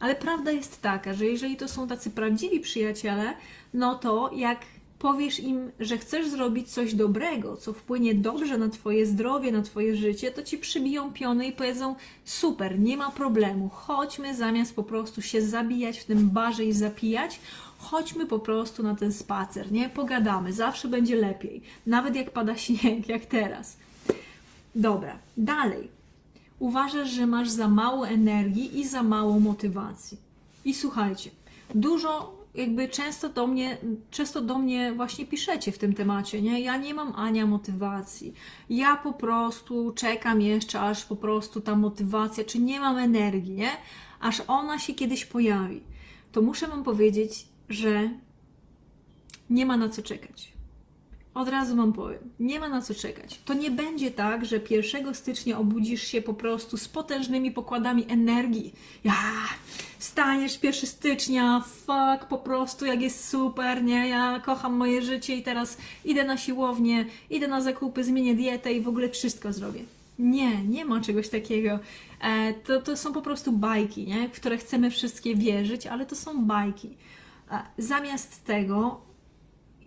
Ale 0.00 0.14
prawda 0.14 0.52
jest 0.52 0.82
taka, 0.82 1.14
że 1.14 1.26
jeżeli 1.26 1.56
to 1.56 1.68
są 1.68 1.88
tacy 1.88 2.10
prawdziwi 2.10 2.60
przyjaciele, 2.60 3.34
no 3.74 3.94
to 3.94 4.30
jak 4.34 4.58
powiesz 4.98 5.40
im, 5.40 5.72
że 5.80 5.98
chcesz 5.98 6.28
zrobić 6.28 6.70
coś 6.72 6.94
dobrego, 6.94 7.56
co 7.56 7.72
wpłynie 7.72 8.14
dobrze 8.14 8.58
na 8.58 8.68
Twoje 8.68 9.06
zdrowie, 9.06 9.52
na 9.52 9.62
Twoje 9.62 9.96
życie, 9.96 10.30
to 10.30 10.42
ci 10.42 10.58
przybiją 10.58 11.12
piony 11.12 11.46
i 11.46 11.52
powiedzą: 11.52 11.94
Super, 12.24 12.78
nie 12.80 12.96
ma 12.96 13.10
problemu, 13.10 13.68
chodźmy 13.68 14.34
zamiast 14.34 14.76
po 14.76 14.82
prostu 14.82 15.22
się 15.22 15.42
zabijać 15.42 15.98
w 15.98 16.04
tym 16.04 16.30
barze 16.30 16.64
i 16.64 16.72
zapijać, 16.72 17.40
chodźmy 17.84 18.26
po 18.26 18.38
prostu 18.38 18.82
na 18.82 18.94
ten 18.94 19.12
spacer, 19.12 19.72
nie? 19.72 19.88
Pogadamy, 19.88 20.52
zawsze 20.52 20.88
będzie 20.88 21.16
lepiej, 21.16 21.62
nawet 21.86 22.16
jak 22.16 22.30
pada 22.30 22.56
śnieg, 22.64 23.08
jak 23.08 23.26
teraz. 23.26 23.76
Dobra, 24.74 25.18
dalej. 25.36 25.88
Uważasz, 26.58 27.10
że 27.10 27.26
masz 27.26 27.50
za 27.50 27.68
mało 27.68 28.08
energii 28.08 28.80
i 28.80 28.88
za 28.88 29.02
mało 29.02 29.40
motywacji. 29.40 30.18
I 30.64 30.74
słuchajcie, 30.74 31.30
dużo 31.74 32.44
jakby 32.54 32.88
często 32.88 33.28
do 33.28 33.46
mnie, 33.46 33.78
często 34.10 34.40
do 34.40 34.58
mnie 34.58 34.92
właśnie 34.92 35.26
piszecie 35.26 35.72
w 35.72 35.78
tym 35.78 35.94
temacie, 35.94 36.42
nie? 36.42 36.60
Ja 36.60 36.76
nie 36.76 36.94
mam 36.94 37.12
Ania 37.16 37.46
motywacji. 37.46 38.34
Ja 38.70 38.96
po 38.96 39.12
prostu 39.12 39.92
czekam 39.92 40.40
jeszcze, 40.40 40.80
aż 40.80 41.04
po 41.04 41.16
prostu 41.16 41.60
ta 41.60 41.76
motywacja, 41.76 42.44
czy 42.44 42.58
nie 42.58 42.80
mam 42.80 42.98
energii, 42.98 43.54
nie? 43.54 43.70
Aż 44.20 44.42
ona 44.46 44.78
się 44.78 44.94
kiedyś 44.94 45.24
pojawi. 45.24 45.80
To 46.32 46.42
muszę 46.42 46.66
Wam 46.66 46.84
powiedzieć, 46.84 47.46
że 47.68 48.10
nie 49.50 49.66
ma 49.66 49.76
na 49.76 49.88
co 49.88 50.02
czekać. 50.02 50.54
Od 51.34 51.48
razu 51.48 51.76
Wam 51.76 51.92
powiem, 51.92 52.30
nie 52.40 52.60
ma 52.60 52.68
na 52.68 52.82
co 52.82 52.94
czekać. 52.94 53.40
To 53.44 53.54
nie 53.54 53.70
będzie 53.70 54.10
tak, 54.10 54.44
że 54.44 54.60
1 54.70 55.14
stycznia 55.14 55.58
obudzisz 55.58 56.02
się 56.02 56.22
po 56.22 56.34
prostu 56.34 56.76
z 56.76 56.88
potężnymi 56.88 57.50
pokładami 57.50 58.04
energii. 58.08 58.74
Ja, 59.04 59.14
staniesz 59.98 60.62
1 60.62 60.90
stycznia, 60.90 61.60
fuck, 61.60 62.28
po 62.28 62.38
prostu 62.38 62.86
jak 62.86 63.00
jest 63.00 63.28
super, 63.28 63.84
nie? 63.84 64.08
Ja 64.08 64.40
kocham 64.44 64.76
moje 64.76 65.02
życie 65.02 65.36
i 65.36 65.42
teraz 65.42 65.78
idę 66.04 66.24
na 66.24 66.36
siłownię, 66.36 67.06
idę 67.30 67.48
na 67.48 67.60
zakupy, 67.60 68.04
zmienię 68.04 68.34
dietę 68.34 68.72
i 68.72 68.80
w 68.80 68.88
ogóle 68.88 69.08
wszystko 69.08 69.52
zrobię. 69.52 69.80
Nie, 70.18 70.64
nie 70.64 70.84
ma 70.84 71.00
czegoś 71.00 71.28
takiego. 71.28 71.78
E, 72.20 72.54
to, 72.54 72.82
to 72.82 72.96
są 72.96 73.12
po 73.12 73.22
prostu 73.22 73.52
bajki, 73.52 74.06
nie? 74.06 74.28
w 74.28 74.32
które 74.32 74.58
chcemy 74.58 74.90
wszystkie 74.90 75.34
wierzyć, 75.34 75.86
ale 75.86 76.06
to 76.06 76.16
są 76.16 76.44
bajki. 76.44 76.90
Zamiast 77.78 78.44
tego 78.44 79.00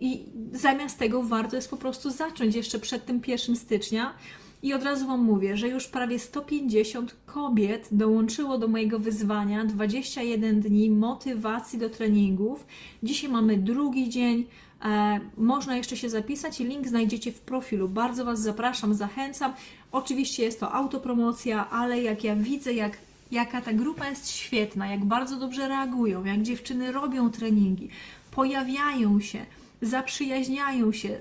i 0.00 0.24
zamiast 0.52 0.98
tego 0.98 1.22
warto 1.22 1.56
jest 1.56 1.70
po 1.70 1.76
prostu 1.76 2.10
zacząć 2.10 2.54
jeszcze 2.54 2.78
przed 2.78 3.06
tym 3.06 3.20
1 3.26 3.56
stycznia. 3.56 4.14
I 4.62 4.74
od 4.74 4.82
razu 4.82 5.06
Wam 5.06 5.20
mówię, 5.20 5.56
że 5.56 5.68
już 5.68 5.86
prawie 5.86 6.18
150 6.18 7.16
kobiet 7.26 7.88
dołączyło 7.92 8.58
do 8.58 8.68
mojego 8.68 8.98
wyzwania 8.98 9.64
21 9.64 10.60
dni 10.60 10.90
motywacji 10.90 11.78
do 11.78 11.90
treningów. 11.90 12.66
Dzisiaj 13.02 13.30
mamy 13.30 13.56
drugi 13.56 14.08
dzień. 14.08 14.46
E, 14.84 15.20
można 15.36 15.76
jeszcze 15.76 15.96
się 15.96 16.10
zapisać 16.10 16.60
i 16.60 16.64
link 16.64 16.88
znajdziecie 16.88 17.32
w 17.32 17.40
profilu. 17.40 17.88
Bardzo 17.88 18.24
Was 18.24 18.40
zapraszam, 18.40 18.94
zachęcam. 18.94 19.52
Oczywiście 19.92 20.42
jest 20.44 20.60
to 20.60 20.72
autopromocja, 20.72 21.70
ale 21.70 22.02
jak 22.02 22.24
ja 22.24 22.36
widzę, 22.36 22.72
jak, 22.72 22.98
jaka 23.30 23.60
ta 23.60 23.72
grupa 23.72 24.08
jest 24.08 24.30
świetna, 24.30 24.86
jak 24.86 25.04
bardzo 25.04 25.36
dobrze 25.36 25.68
reagują, 25.68 26.24
jak 26.24 26.42
dziewczyny 26.42 26.92
robią 26.92 27.30
treningi, 27.30 27.88
pojawiają 28.30 29.20
się, 29.20 29.46
zaprzyjaźniają 29.82 30.92
się, 30.92 31.20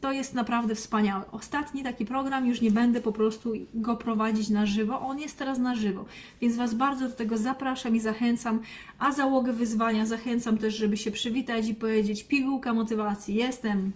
to 0.00 0.12
jest 0.12 0.34
naprawdę 0.34 0.74
wspaniałe. 0.74 1.24
Ostatni 1.32 1.82
taki 1.82 2.06
program, 2.06 2.46
już 2.46 2.60
nie 2.60 2.70
będę 2.70 3.00
po 3.00 3.12
prostu 3.12 3.52
go 3.74 3.96
prowadzić 3.96 4.48
na 4.48 4.66
żywo, 4.66 5.00
on 5.00 5.18
jest 5.18 5.38
teraz 5.38 5.58
na 5.58 5.74
żywo, 5.74 6.04
więc 6.40 6.56
Was 6.56 6.74
bardzo 6.74 7.08
do 7.08 7.14
tego 7.14 7.38
zapraszam 7.38 7.96
i 7.96 8.00
zachęcam, 8.00 8.60
a 8.98 9.12
załogę 9.12 9.52
wyzwania 9.52 10.06
zachęcam 10.06 10.58
też, 10.58 10.76
żeby 10.76 10.96
się 10.96 11.10
przywitać 11.10 11.68
i 11.68 11.74
powiedzieć 11.74 12.24
pigułka 12.24 12.74
motywacji, 12.74 13.34
jestem. 13.34 13.92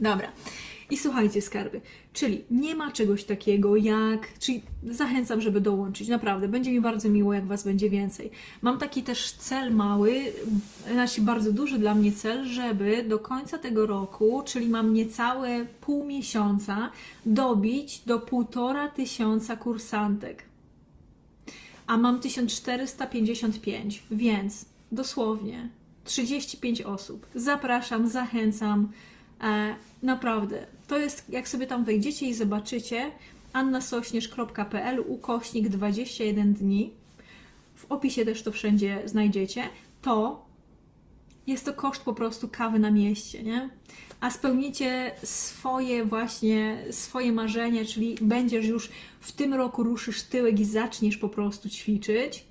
Dobra. 0.00 0.28
I 0.90 0.96
słuchajcie, 0.96 1.42
skarby, 1.42 1.80
czyli 2.12 2.44
nie 2.50 2.74
ma 2.74 2.92
czegoś 2.92 3.24
takiego 3.24 3.76
jak, 3.76 4.38
czyli 4.38 4.62
zachęcam, 4.84 5.40
żeby 5.40 5.60
dołączyć, 5.60 6.08
naprawdę, 6.08 6.48
będzie 6.48 6.72
mi 6.72 6.80
bardzo 6.80 7.08
miło, 7.08 7.34
jak 7.34 7.46
Was 7.46 7.64
będzie 7.64 7.90
więcej. 7.90 8.30
Mam 8.62 8.78
taki 8.78 9.02
też 9.02 9.32
cel 9.32 9.74
mały, 9.74 10.22
znaczy 10.92 11.20
bardzo 11.20 11.52
duży 11.52 11.78
dla 11.78 11.94
mnie 11.94 12.12
cel, 12.12 12.44
żeby 12.44 13.04
do 13.08 13.18
końca 13.18 13.58
tego 13.58 13.86
roku, 13.86 14.42
czyli 14.46 14.68
mam 14.68 14.94
niecałe 14.94 15.66
pół 15.80 16.04
miesiąca, 16.04 16.90
dobić 17.26 18.02
do 18.06 18.18
półtora 18.18 18.88
tysiąca 18.88 19.56
kursantek. 19.56 20.44
A 21.86 21.96
mam 21.96 22.20
1455, 22.20 24.02
więc 24.10 24.64
dosłownie 24.92 25.68
35 26.04 26.82
osób. 26.82 27.26
Zapraszam, 27.34 28.08
zachęcam. 28.08 28.88
E, 29.42 29.74
naprawdę, 30.02 30.66
to 30.90 30.98
jest, 30.98 31.24
jak 31.28 31.48
sobie 31.48 31.66
tam 31.66 31.84
wejdziecie 31.84 32.26
i 32.26 32.34
zobaczycie, 32.34 33.10
annasośnierz.pl 33.52 35.04
ukośnik 35.06 35.68
21 35.68 36.54
dni, 36.54 36.90
w 37.74 37.92
opisie 37.92 38.24
też 38.24 38.42
to 38.42 38.52
wszędzie 38.52 39.02
znajdziecie, 39.04 39.62
to 40.02 40.46
jest 41.46 41.64
to 41.64 41.72
koszt 41.72 42.02
po 42.02 42.14
prostu 42.14 42.48
kawy 42.48 42.78
na 42.78 42.90
mieście, 42.90 43.42
nie? 43.42 43.70
A 44.20 44.30
spełnicie 44.30 45.12
swoje 45.24 46.04
właśnie, 46.04 46.84
swoje 46.90 47.32
marzenie, 47.32 47.84
czyli 47.84 48.16
będziesz 48.20 48.66
już 48.66 48.90
w 49.20 49.32
tym 49.32 49.54
roku 49.54 49.82
ruszysz 49.82 50.22
tyłek 50.22 50.60
i 50.60 50.64
zaczniesz 50.64 51.16
po 51.16 51.28
prostu 51.28 51.68
ćwiczyć, 51.68 52.44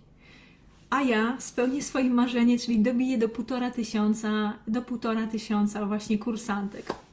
a 0.89 1.01
ja 1.01 1.37
spełnię 1.39 1.83
swoje 1.83 2.09
marzenie, 2.09 2.59
czyli 2.59 2.79
dobiję 2.79 3.17
do 3.17 3.29
półtora 3.29 3.71
tysiąca, 3.71 4.53
do 4.67 4.81
półtora 4.81 5.27
tysiąca 5.27 5.85
właśnie 5.85 6.17
kursantek. 6.17 7.08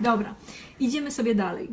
Dobra, 0.00 0.34
idziemy 0.80 1.10
sobie 1.10 1.34
dalej. 1.34 1.68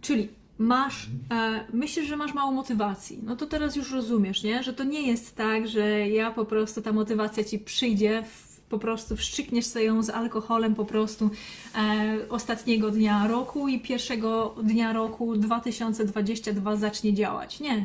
Czyli 0.00 0.28
masz, 0.58 1.08
e, 1.32 1.64
myślisz, 1.72 2.06
że 2.06 2.16
masz 2.16 2.34
mało 2.34 2.52
motywacji. 2.52 3.18
No 3.22 3.36
to 3.36 3.46
teraz 3.46 3.76
już 3.76 3.92
rozumiesz, 3.92 4.42
nie? 4.42 4.62
Że 4.62 4.72
to 4.72 4.84
nie 4.84 5.06
jest 5.06 5.36
tak, 5.36 5.68
że 5.68 6.08
ja 6.08 6.30
po 6.30 6.44
prostu 6.44 6.82
ta 6.82 6.92
motywacja 6.92 7.44
ci 7.44 7.58
przyjdzie, 7.58 8.22
w, 8.22 8.60
po 8.60 8.78
prostu 8.78 9.16
wszczykniesz 9.16 9.66
sobie 9.66 9.84
ją 9.84 10.02
z 10.02 10.10
alkoholem 10.10 10.74
po 10.74 10.84
prostu 10.84 11.30
e, 11.74 12.16
ostatniego 12.28 12.90
dnia 12.90 13.26
roku 13.26 13.68
i 13.68 13.80
pierwszego 13.80 14.54
dnia 14.62 14.92
roku 14.92 15.36
2022 15.36 16.76
zacznie 16.76 17.14
działać. 17.14 17.60
Nie, 17.60 17.84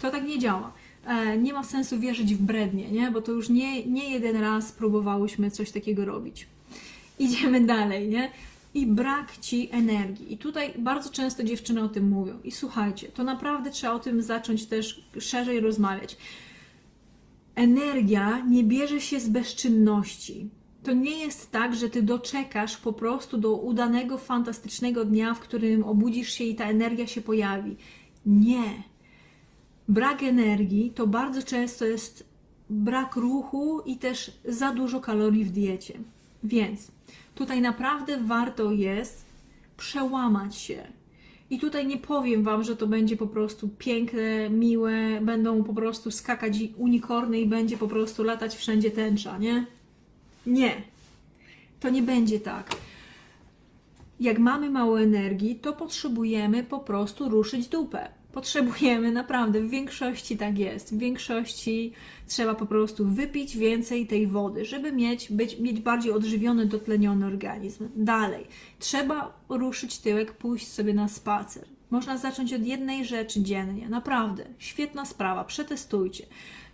to 0.00 0.10
tak 0.10 0.26
nie 0.26 0.38
działa. 0.38 0.72
E, 1.06 1.38
nie 1.38 1.52
ma 1.52 1.64
sensu 1.64 2.00
wierzyć 2.00 2.34
w 2.34 2.42
brednie, 2.42 2.90
nie? 2.90 3.10
Bo 3.10 3.22
to 3.22 3.32
już 3.32 3.48
nie, 3.48 3.86
nie 3.86 4.10
jeden 4.10 4.36
raz 4.36 4.72
próbowałyśmy 4.72 5.50
coś 5.50 5.70
takiego 5.70 6.04
robić 6.04 6.46
idziemy 7.18 7.66
dalej, 7.66 8.08
nie? 8.08 8.30
I 8.74 8.86
brak 8.86 9.38
ci 9.38 9.68
energii. 9.72 10.32
I 10.32 10.38
tutaj 10.38 10.74
bardzo 10.78 11.10
często 11.10 11.44
dziewczyny 11.44 11.82
o 11.82 11.88
tym 11.88 12.08
mówią. 12.08 12.38
I 12.44 12.50
słuchajcie, 12.50 13.08
to 13.08 13.24
naprawdę 13.24 13.70
trzeba 13.70 13.92
o 13.92 13.98
tym 13.98 14.22
zacząć 14.22 14.66
też 14.66 15.04
szerzej 15.18 15.60
rozmawiać. 15.60 16.16
Energia 17.54 18.38
nie 18.38 18.64
bierze 18.64 19.00
się 19.00 19.20
z 19.20 19.28
bezczynności. 19.28 20.50
To 20.82 20.92
nie 20.92 21.18
jest 21.18 21.50
tak, 21.50 21.74
że 21.74 21.90
ty 21.90 22.02
doczekasz 22.02 22.76
po 22.76 22.92
prostu 22.92 23.38
do 23.38 23.56
udanego, 23.56 24.18
fantastycznego 24.18 25.04
dnia, 25.04 25.34
w 25.34 25.40
którym 25.40 25.84
obudzisz 25.84 26.32
się 26.32 26.44
i 26.44 26.54
ta 26.54 26.64
energia 26.64 27.06
się 27.06 27.20
pojawi. 27.20 27.76
Nie. 28.26 28.82
Brak 29.88 30.22
energii 30.22 30.92
to 30.94 31.06
bardzo 31.06 31.42
często 31.42 31.84
jest 31.84 32.24
brak 32.70 33.16
ruchu 33.16 33.80
i 33.80 33.96
też 33.96 34.30
za 34.44 34.72
dużo 34.72 35.00
kalorii 35.00 35.44
w 35.44 35.50
diecie. 35.50 35.98
Więc 36.44 36.90
Tutaj 37.34 37.60
naprawdę 37.60 38.16
warto 38.16 38.72
jest 38.72 39.24
przełamać 39.76 40.56
się. 40.56 40.82
I 41.50 41.58
tutaj 41.58 41.86
nie 41.86 41.98
powiem 41.98 42.42
Wam, 42.42 42.64
że 42.64 42.76
to 42.76 42.86
będzie 42.86 43.16
po 43.16 43.26
prostu 43.26 43.68
piękne, 43.68 44.50
miłe, 44.50 45.20
będą 45.20 45.64
po 45.64 45.74
prostu 45.74 46.10
skakać 46.10 46.58
unikorny 46.76 47.40
i 47.40 47.46
będzie 47.46 47.76
po 47.76 47.88
prostu 47.88 48.22
latać 48.22 48.54
wszędzie 48.56 48.90
tęcza, 48.90 49.38
nie? 49.38 49.66
Nie. 50.46 50.82
To 51.80 51.90
nie 51.90 52.02
będzie 52.02 52.40
tak. 52.40 52.76
Jak 54.20 54.38
mamy 54.38 54.70
mało 54.70 55.00
energii, 55.00 55.54
to 55.54 55.72
potrzebujemy 55.72 56.64
po 56.64 56.78
prostu 56.78 57.28
ruszyć 57.28 57.68
dupę 57.68 58.08
potrzebujemy, 58.34 59.12
naprawdę, 59.12 59.60
w 59.60 59.70
większości 59.70 60.36
tak 60.36 60.58
jest. 60.58 60.94
W 60.94 60.98
większości 60.98 61.92
trzeba 62.26 62.54
po 62.54 62.66
prostu 62.66 63.08
wypić 63.08 63.56
więcej 63.56 64.06
tej 64.06 64.26
wody, 64.26 64.64
żeby 64.64 64.92
mieć, 64.92 65.32
być, 65.32 65.58
mieć 65.58 65.80
bardziej 65.80 66.12
odżywiony, 66.12 66.66
dotleniony 66.66 67.26
organizm. 67.26 67.88
Dalej, 67.96 68.46
trzeba 68.78 69.44
ruszyć 69.48 69.98
tyłek, 69.98 70.32
pójść 70.32 70.68
sobie 70.68 70.94
na 70.94 71.08
spacer. 71.08 71.73
Można 71.94 72.18
zacząć 72.18 72.52
od 72.52 72.66
jednej 72.66 73.04
rzeczy 73.04 73.42
dziennie, 73.42 73.88
naprawdę, 73.88 74.44
świetna 74.58 75.04
sprawa, 75.04 75.44
przetestujcie 75.44 76.26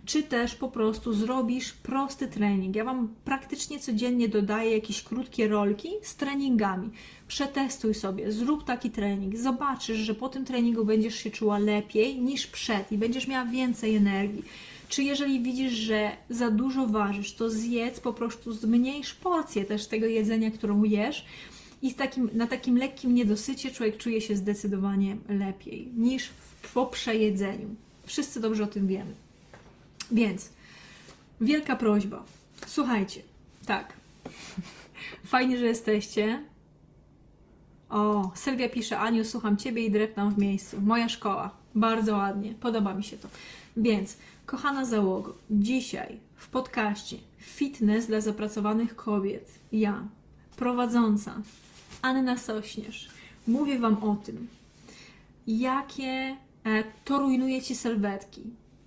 czy 0.05 0.23
też 0.23 0.55
po 0.55 0.67
prostu 0.67 1.13
zrobisz 1.13 1.73
prosty 1.73 2.27
trening. 2.27 2.75
Ja 2.75 2.83
Wam 2.83 3.15
praktycznie 3.25 3.79
codziennie 3.79 4.29
dodaję 4.29 4.71
jakieś 4.71 5.03
krótkie 5.03 5.47
rolki 5.47 5.89
z 6.01 6.15
treningami. 6.15 6.89
Przetestuj 7.27 7.93
sobie, 7.93 8.31
zrób 8.31 8.63
taki 8.63 8.91
trening, 8.91 9.37
zobaczysz, 9.37 9.97
że 9.97 10.15
po 10.15 10.29
tym 10.29 10.45
treningu 10.45 10.85
będziesz 10.85 11.15
się 11.15 11.31
czuła 11.31 11.59
lepiej 11.59 12.21
niż 12.21 12.47
przed 12.47 12.91
i 12.91 12.97
będziesz 12.97 13.27
miała 13.27 13.45
więcej 13.45 13.95
energii. 13.95 14.43
Czy 14.89 15.03
jeżeli 15.03 15.41
widzisz, 15.41 15.73
że 15.73 16.11
za 16.29 16.51
dużo 16.51 16.87
ważysz, 16.87 17.33
to 17.33 17.49
zjedz 17.49 17.99
po 17.99 18.13
prostu 18.13 18.53
zmniejsz 18.53 19.13
porcję 19.13 19.65
też 19.65 19.87
tego 19.87 20.05
jedzenia, 20.05 20.51
którą 20.51 20.83
jesz. 20.83 21.25
I 21.81 21.93
takim, 21.93 22.29
na 22.33 22.47
takim 22.47 22.77
lekkim 22.77 23.13
niedosycie 23.15 23.71
człowiek 23.71 23.97
czuje 23.97 24.21
się 24.21 24.35
zdecydowanie 24.35 25.17
lepiej 25.29 25.87
niż 25.97 26.27
w, 26.27 26.73
po 26.73 26.85
przejedzeniu. 26.85 27.67
Wszyscy 28.05 28.39
dobrze 28.39 28.63
o 28.63 28.67
tym 28.67 28.87
wiemy. 28.87 29.13
Więc 30.11 30.49
wielka 31.41 31.75
prośba. 31.75 32.23
Słuchajcie, 32.67 33.21
tak. 33.65 33.93
Fajnie, 35.23 35.57
że 35.57 35.65
jesteście. 35.65 36.43
O, 37.89 38.31
Sylwia 38.35 38.69
pisze, 38.69 38.99
Aniu, 38.99 39.25
słucham 39.25 39.57
Ciebie 39.57 39.85
i 39.85 39.91
dreptam 39.91 40.33
w 40.33 40.37
miejscu. 40.37 40.81
Moja 40.81 41.09
szkoła. 41.09 41.51
Bardzo 41.75 42.17
ładnie. 42.17 42.53
Podoba 42.53 42.93
mi 42.93 43.03
się 43.03 43.17
to. 43.17 43.27
Więc, 43.77 44.17
kochana 44.45 44.85
załogo, 44.85 45.33
dzisiaj 45.49 46.17
w 46.35 46.47
podcaście 46.47 47.17
Fitness 47.37 48.07
dla 48.07 48.21
zapracowanych 48.21 48.95
kobiet, 48.95 49.59
ja, 49.71 50.03
prowadząca 50.55 51.41
Anna 52.01 52.37
Sośnierz, 52.37 53.09
mówię 53.47 53.79
Wam 53.79 54.03
o 54.03 54.15
tym, 54.15 54.47
jakie 55.47 56.35
e, 56.65 56.83
to 57.05 57.19
rujnuje 57.19 57.61
Ci 57.61 57.75
sylwetki, 57.75 58.41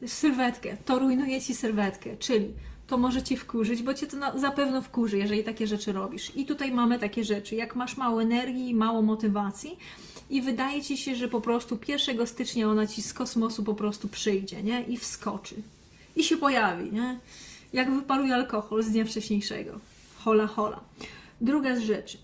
sylwetkę, 0.07 0.77
to 0.85 0.98
rujnuje 0.98 1.40
ci 1.40 1.55
sylwetkę, 1.55 2.16
czyli 2.16 2.48
to 2.87 2.98
może 2.98 3.22
ci 3.22 3.37
wkurzyć, 3.37 3.83
bo 3.83 3.94
cię 3.94 4.07
to 4.07 4.16
na, 4.16 4.38
zapewne 4.38 4.83
wkurzy, 4.83 5.18
jeżeli 5.18 5.44
takie 5.44 5.66
rzeczy 5.66 5.92
robisz. 5.92 6.37
I 6.37 6.46
tutaj 6.46 6.72
mamy 6.72 6.98
takie 6.98 7.24
rzeczy, 7.24 7.57
jak 7.57 7.77
masz 7.77 7.96
mało 7.96 8.22
energii, 8.22 8.74
mało 8.74 9.03
motywacji 9.03 9.79
i 10.31 10.42
wydaje 10.42 10.83
ci 10.83 10.96
się, 10.96 11.16
że 11.16 11.29
po 11.29 11.40
prostu 11.40 11.79
1 11.88 12.27
stycznia 12.27 12.68
ona 12.68 12.87
ci 12.87 13.03
z 13.03 13.12
kosmosu 13.12 13.64
po 13.64 13.74
prostu 13.74 14.09
przyjdzie, 14.09 14.62
nie? 14.62 14.83
I 14.83 14.96
wskoczy. 14.96 15.55
I 16.16 16.24
się 16.24 16.37
pojawi, 16.37 16.92
nie? 16.92 17.18
Jak 17.72 17.94
wyparuje 17.94 18.35
alkohol 18.35 18.83
z 18.83 18.90
dnia 18.90 19.05
wcześniejszego. 19.05 19.79
Hola, 20.18 20.46
hola. 20.46 20.81
Druga 21.40 21.77
z 21.77 21.81
rzeczy 21.81 22.23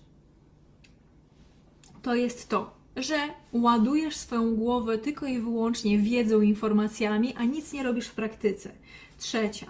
to 2.01 2.15
jest 2.15 2.49
to, 2.49 2.73
że 2.95 3.15
ładujesz 3.53 4.15
swoją 4.15 4.55
głowę 4.55 4.97
tylko 4.97 5.25
i 5.25 5.39
wyłącznie 5.39 5.99
wiedzą, 5.99 6.41
informacjami, 6.41 7.33
a 7.37 7.43
nic 7.43 7.73
nie 7.73 7.83
robisz 7.83 8.07
w 8.07 8.15
praktyce. 8.15 8.71
Trzecia 9.17 9.67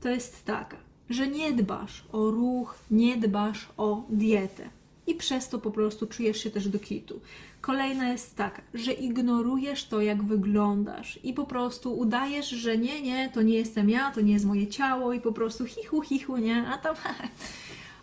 to 0.00 0.08
jest 0.08 0.44
taka, 0.44 0.76
że 1.10 1.28
nie 1.28 1.52
dbasz 1.52 2.04
o 2.12 2.30
ruch, 2.30 2.78
nie 2.90 3.16
dbasz 3.16 3.68
o 3.76 4.02
dietę 4.08 4.68
i 5.06 5.14
przez 5.14 5.48
to 5.48 5.58
po 5.58 5.70
prostu 5.70 6.06
czujesz 6.06 6.42
się 6.42 6.50
też 6.50 6.68
do 6.68 6.78
kitu. 6.78 7.20
Kolejna 7.60 8.08
jest 8.08 8.36
taka, 8.36 8.62
że 8.74 8.92
ignorujesz 8.92 9.84
to, 9.84 10.00
jak 10.00 10.22
wyglądasz 10.22 11.20
i 11.24 11.32
po 11.32 11.44
prostu 11.44 11.98
udajesz, 11.98 12.48
że 12.48 12.78
nie, 12.78 13.02
nie, 13.02 13.30
to 13.34 13.42
nie 13.42 13.54
jestem 13.54 13.90
ja, 13.90 14.10
to 14.10 14.20
nie 14.20 14.32
jest 14.32 14.44
moje 14.44 14.66
ciało 14.66 15.12
i 15.12 15.20
po 15.20 15.32
prostu 15.32 15.64
hichu, 15.64 16.00
hichu, 16.00 16.36
nie, 16.36 16.66
a 16.68 16.78
tam 16.78 16.94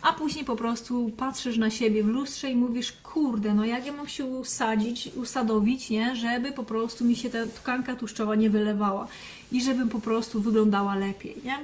a 0.03 0.13
później 0.13 0.45
po 0.45 0.55
prostu 0.55 1.11
patrzysz 1.17 1.57
na 1.57 1.69
siebie 1.69 2.03
w 2.03 2.07
lustrze 2.07 2.51
i 2.51 2.55
mówisz, 2.55 2.91
kurde, 2.91 3.53
no 3.53 3.65
jak 3.65 3.85
ja 3.85 3.93
mam 3.93 4.07
się 4.07 4.25
usadzić, 4.25 5.09
usadowić, 5.15 5.89
nie, 5.89 6.15
żeby 6.15 6.51
po 6.51 6.63
prostu 6.63 7.05
mi 7.05 7.15
się 7.15 7.29
ta 7.29 7.45
tkanka 7.45 7.95
tłuszczowa 7.95 8.35
nie 8.35 8.49
wylewała 8.49 9.07
i 9.51 9.61
żebym 9.61 9.89
po 9.89 9.99
prostu 9.99 10.41
wyglądała 10.41 10.95
lepiej, 10.95 11.35
nie? 11.45 11.57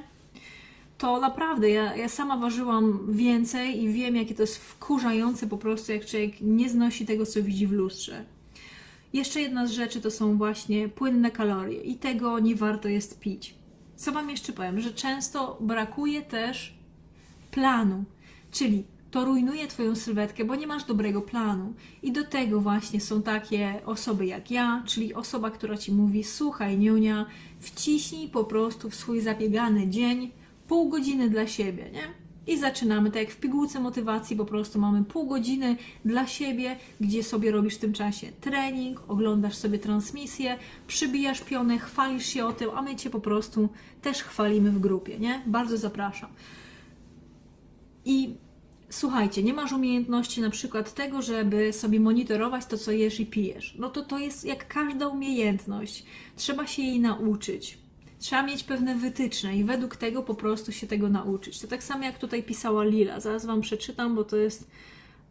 To 0.98 1.20
naprawdę, 1.20 1.70
ja, 1.70 1.96
ja 1.96 2.08
sama 2.08 2.36
ważyłam 2.36 2.98
więcej 3.08 3.82
i 3.82 3.92
wiem, 3.92 4.16
jakie 4.16 4.34
to 4.34 4.42
jest 4.42 4.56
wkurzające 4.56 5.46
po 5.46 5.58
prostu, 5.58 5.92
jak 5.92 6.06
człowiek 6.06 6.40
nie 6.40 6.68
znosi 6.68 7.06
tego, 7.06 7.26
co 7.26 7.42
widzi 7.42 7.66
w 7.66 7.72
lustrze. 7.72 8.24
Jeszcze 9.12 9.40
jedna 9.40 9.66
z 9.66 9.70
rzeczy 9.70 10.00
to 10.00 10.10
są 10.10 10.36
właśnie 10.36 10.88
płynne 10.88 11.30
kalorie 11.30 11.80
i 11.80 11.94
tego 11.94 12.38
nie 12.38 12.56
warto 12.56 12.88
jest 12.88 13.20
pić. 13.20 13.54
Co 13.96 14.12
Wam 14.12 14.30
jeszcze 14.30 14.52
powiem, 14.52 14.80
że 14.80 14.90
często 14.90 15.58
brakuje 15.60 16.22
też 16.22 16.74
planu. 17.50 18.04
Czyli 18.50 18.84
to 19.10 19.24
rujnuje 19.24 19.66
Twoją 19.66 19.96
sylwetkę, 19.96 20.44
bo 20.44 20.54
nie 20.54 20.66
masz 20.66 20.84
dobrego 20.84 21.22
planu. 21.22 21.74
I 22.02 22.12
do 22.12 22.24
tego 22.24 22.60
właśnie 22.60 23.00
są 23.00 23.22
takie 23.22 23.80
osoby 23.86 24.26
jak 24.26 24.50
ja, 24.50 24.82
czyli 24.86 25.14
osoba, 25.14 25.50
która 25.50 25.76
Ci 25.76 25.92
mówi: 25.92 26.24
Słuchaj, 26.24 26.78
niunia, 26.78 27.26
wciśnij 27.60 28.28
po 28.28 28.44
prostu 28.44 28.90
w 28.90 28.94
swój 28.94 29.20
zabiegany 29.20 29.88
dzień 29.88 30.30
pół 30.68 30.88
godziny 30.88 31.30
dla 31.30 31.46
siebie, 31.46 31.90
nie? 31.92 32.02
I 32.46 32.58
zaczynamy, 32.58 33.10
tak 33.10 33.22
jak 33.22 33.30
w 33.30 33.36
pigułce 33.36 33.80
motywacji, 33.80 34.36
po 34.36 34.44
prostu 34.44 34.78
mamy 34.78 35.04
pół 35.04 35.26
godziny 35.26 35.76
dla 36.04 36.26
siebie, 36.26 36.76
gdzie 37.00 37.22
sobie 37.22 37.50
robisz 37.50 37.74
w 37.74 37.78
tym 37.78 37.92
czasie 37.92 38.26
trening, 38.40 39.02
oglądasz 39.08 39.56
sobie 39.56 39.78
transmisję, 39.78 40.58
przybijasz 40.86 41.40
pionę, 41.40 41.78
chwalisz 41.78 42.26
się 42.26 42.46
o 42.46 42.52
tym, 42.52 42.70
a 42.74 42.82
my 42.82 42.96
Cię 42.96 43.10
po 43.10 43.20
prostu 43.20 43.68
też 44.02 44.22
chwalimy 44.22 44.70
w 44.70 44.78
grupie, 44.78 45.18
nie? 45.18 45.42
Bardzo 45.46 45.76
zapraszam. 45.76 46.30
I 48.04 48.34
słuchajcie, 48.90 49.42
nie 49.42 49.54
masz 49.54 49.72
umiejętności 49.72 50.40
na 50.40 50.50
przykład 50.50 50.94
tego, 50.94 51.22
żeby 51.22 51.72
sobie 51.72 52.00
monitorować 52.00 52.66
to, 52.66 52.78
co 52.78 52.92
jesz 52.92 53.20
i 53.20 53.26
pijesz. 53.26 53.74
No 53.78 53.90
to 53.90 54.02
to 54.02 54.18
jest 54.18 54.44
jak 54.44 54.68
każda 54.68 55.08
umiejętność. 55.08 56.04
Trzeba 56.36 56.66
się 56.66 56.82
jej 56.82 57.00
nauczyć. 57.00 57.78
Trzeba 58.18 58.42
mieć 58.42 58.64
pewne 58.64 58.94
wytyczne 58.94 59.56
i 59.56 59.64
według 59.64 59.96
tego 59.96 60.22
po 60.22 60.34
prostu 60.34 60.72
się 60.72 60.86
tego 60.86 61.08
nauczyć. 61.08 61.60
To 61.60 61.66
tak 61.66 61.82
samo 61.82 62.04
jak 62.04 62.18
tutaj 62.18 62.42
pisała 62.42 62.84
Lila. 62.84 63.20
Zaraz 63.20 63.46
Wam 63.46 63.60
przeczytam, 63.60 64.14
bo 64.14 64.24
to 64.24 64.36
jest. 64.36 64.70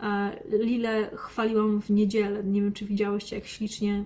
E, 0.03 0.39
Lilę 0.49 1.11
chwaliłam 1.15 1.81
w 1.81 1.89
niedzielę. 1.89 2.43
Nie 2.43 2.61
wiem, 2.61 2.73
czy 2.73 2.85
widziałyście, 2.85 3.35
jak 3.35 3.45
ślicznie 3.45 4.03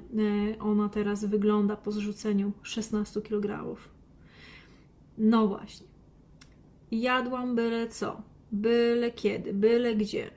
e, 0.54 0.60
ona 0.60 0.90
teraz 0.90 1.26
wygląda 1.26 1.76
po 1.76 1.92
zrzuceniu 1.92 2.52
16 2.64 3.22
kg. 3.22 3.76
No 5.18 5.48
właśnie. 5.48 5.88
Jadłam 6.92 7.56
byle 7.56 7.88
co 7.88 8.33
byle 8.54 9.12
kiedy, 9.12 9.54
byle 9.54 9.96
gdzie. 9.96 10.32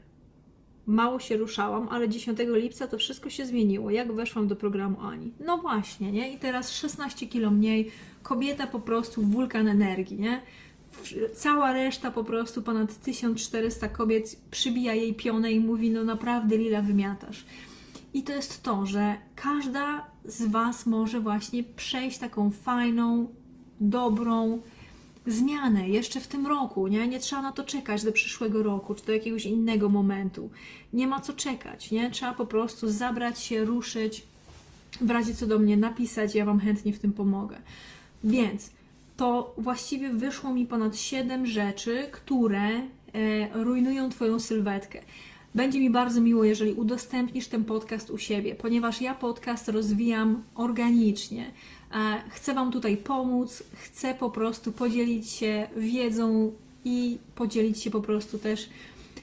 Mało 0.86 1.18
się 1.18 1.36
ruszałam, 1.36 1.88
ale 1.88 2.08
10 2.08 2.38
lipca 2.46 2.86
to 2.88 2.98
wszystko 2.98 3.30
się 3.30 3.46
zmieniło, 3.46 3.90
jak 3.90 4.12
weszłam 4.12 4.48
do 4.48 4.56
programu 4.56 5.00
Ani. 5.00 5.32
No 5.46 5.58
właśnie, 5.58 6.12
nie? 6.12 6.32
I 6.32 6.38
teraz 6.38 6.72
16 6.72 7.26
kilo 7.26 7.50
mniej, 7.50 7.90
kobieta 8.22 8.66
po 8.66 8.80
prostu 8.80 9.22
wulkan 9.22 9.68
energii, 9.68 10.20
nie? 10.20 10.40
Cała 11.34 11.72
reszta 11.72 12.10
po 12.10 12.24
prostu, 12.24 12.62
ponad 12.62 13.00
1400 13.00 13.88
kobiet 13.88 14.40
przybija 14.50 14.94
jej 14.94 15.14
pionę 15.14 15.52
i 15.52 15.60
mówi, 15.60 15.90
no 15.90 16.04
naprawdę 16.04 16.56
Lila 16.56 16.82
wymiatasz. 16.82 17.44
I 18.14 18.22
to 18.22 18.32
jest 18.32 18.62
to, 18.62 18.86
że 18.86 19.16
każda 19.34 20.06
z 20.24 20.46
Was 20.46 20.86
może 20.86 21.20
właśnie 21.20 21.64
przejść 21.64 22.18
taką 22.18 22.50
fajną, 22.50 23.28
dobrą, 23.80 24.62
zmianę 25.26 25.88
jeszcze 25.88 26.20
w 26.20 26.26
tym 26.26 26.46
roku, 26.46 26.86
nie? 26.86 27.08
Nie 27.08 27.18
trzeba 27.18 27.42
na 27.42 27.52
to 27.52 27.64
czekać 27.64 28.04
do 28.04 28.12
przyszłego 28.12 28.62
roku, 28.62 28.94
czy 28.94 29.06
do 29.06 29.12
jakiegoś 29.12 29.46
innego 29.46 29.88
momentu. 29.88 30.50
Nie 30.92 31.06
ma 31.06 31.20
co 31.20 31.32
czekać, 31.32 31.90
nie? 31.90 32.10
Trzeba 32.10 32.34
po 32.34 32.46
prostu 32.46 32.90
zabrać 32.90 33.40
się, 33.40 33.64
ruszyć, 33.64 34.22
w 35.00 35.10
razie 35.10 35.34
co 35.34 35.46
do 35.46 35.58
mnie 35.58 35.76
napisać, 35.76 36.34
ja 36.34 36.44
Wam 36.44 36.60
chętnie 36.60 36.92
w 36.92 36.98
tym 36.98 37.12
pomogę. 37.12 37.56
Więc 38.24 38.70
to 39.16 39.54
właściwie 39.58 40.10
wyszło 40.10 40.52
mi 40.52 40.66
ponad 40.66 40.96
7 40.98 41.46
rzeczy, 41.46 42.08
które 42.12 42.68
e, 42.68 42.82
rujnują 43.64 44.10
Twoją 44.10 44.40
sylwetkę. 44.40 45.02
Będzie 45.54 45.80
mi 45.80 45.90
bardzo 45.90 46.20
miło, 46.20 46.44
jeżeli 46.44 46.72
udostępnisz 46.72 47.48
ten 47.48 47.64
podcast 47.64 48.10
u 48.10 48.18
siebie, 48.18 48.54
ponieważ 48.54 49.00
ja 49.00 49.14
podcast 49.14 49.68
rozwijam 49.68 50.42
organicznie. 50.54 51.50
Chcę 52.28 52.54
Wam 52.54 52.72
tutaj 52.72 52.96
pomóc, 52.96 53.62
chcę 53.72 54.14
po 54.14 54.30
prostu 54.30 54.72
podzielić 54.72 55.30
się 55.30 55.68
wiedzą 55.76 56.52
i 56.84 57.18
podzielić 57.34 57.82
się 57.82 57.90
po 57.90 58.00
prostu 58.00 58.38
też 58.38 58.68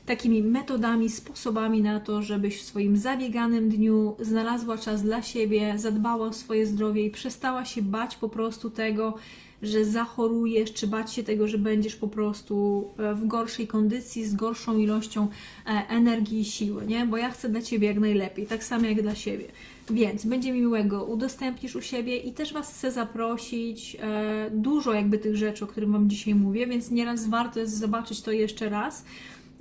takimi 0.05 0.43
metodami, 0.43 1.09
sposobami 1.09 1.81
na 1.81 1.99
to, 1.99 2.21
żebyś 2.21 2.61
w 2.61 2.65
swoim 2.65 2.97
zabieganym 2.97 3.69
dniu 3.69 4.15
znalazła 4.19 4.77
czas 4.77 5.01
dla 5.01 5.21
siebie, 5.21 5.73
zadbała 5.77 6.27
o 6.27 6.33
swoje 6.33 6.67
zdrowie 6.67 7.05
i 7.05 7.11
przestała 7.11 7.65
się 7.65 7.81
bać 7.81 8.15
po 8.15 8.29
prostu 8.29 8.69
tego, 8.69 9.13
że 9.61 9.85
zachorujesz, 9.85 10.73
czy 10.73 10.87
bać 10.87 11.13
się 11.13 11.23
tego, 11.23 11.47
że 11.47 11.57
będziesz 11.57 11.95
po 11.95 12.07
prostu 12.07 12.87
e, 12.97 13.15
w 13.15 13.27
gorszej 13.27 13.67
kondycji, 13.67 14.25
z 14.25 14.35
gorszą 14.35 14.77
ilością 14.77 15.27
e, 15.65 15.69
energii 15.89 16.39
i 16.39 16.45
siły, 16.45 16.85
nie? 16.85 17.05
Bo 17.05 17.17
ja 17.17 17.31
chcę 17.31 17.49
dla 17.49 17.61
Ciebie 17.61 17.87
jak 17.87 17.99
najlepiej, 17.99 18.47
tak 18.47 18.63
samo 18.63 18.85
jak 18.85 19.01
dla 19.01 19.15
siebie. 19.15 19.45
Więc 19.89 20.25
będzie 20.25 20.51
mi 20.51 20.61
miłego, 20.61 21.05
udostępnisz 21.05 21.75
u 21.75 21.81
siebie 21.81 22.17
i 22.17 22.33
też 22.33 22.53
Was 22.53 22.73
chcę 22.73 22.91
zaprosić. 22.91 23.97
E, 23.99 24.49
dużo 24.51 24.93
jakby 24.93 25.17
tych 25.17 25.35
rzeczy, 25.35 25.65
o 25.65 25.67
których 25.67 25.89
Wam 25.89 26.09
dzisiaj 26.09 26.35
mówię, 26.35 26.67
więc 26.67 26.91
nieraz 26.91 27.27
warto 27.27 27.59
jest 27.59 27.77
zobaczyć 27.77 28.21
to 28.21 28.31
jeszcze 28.31 28.69
raz. 28.69 29.05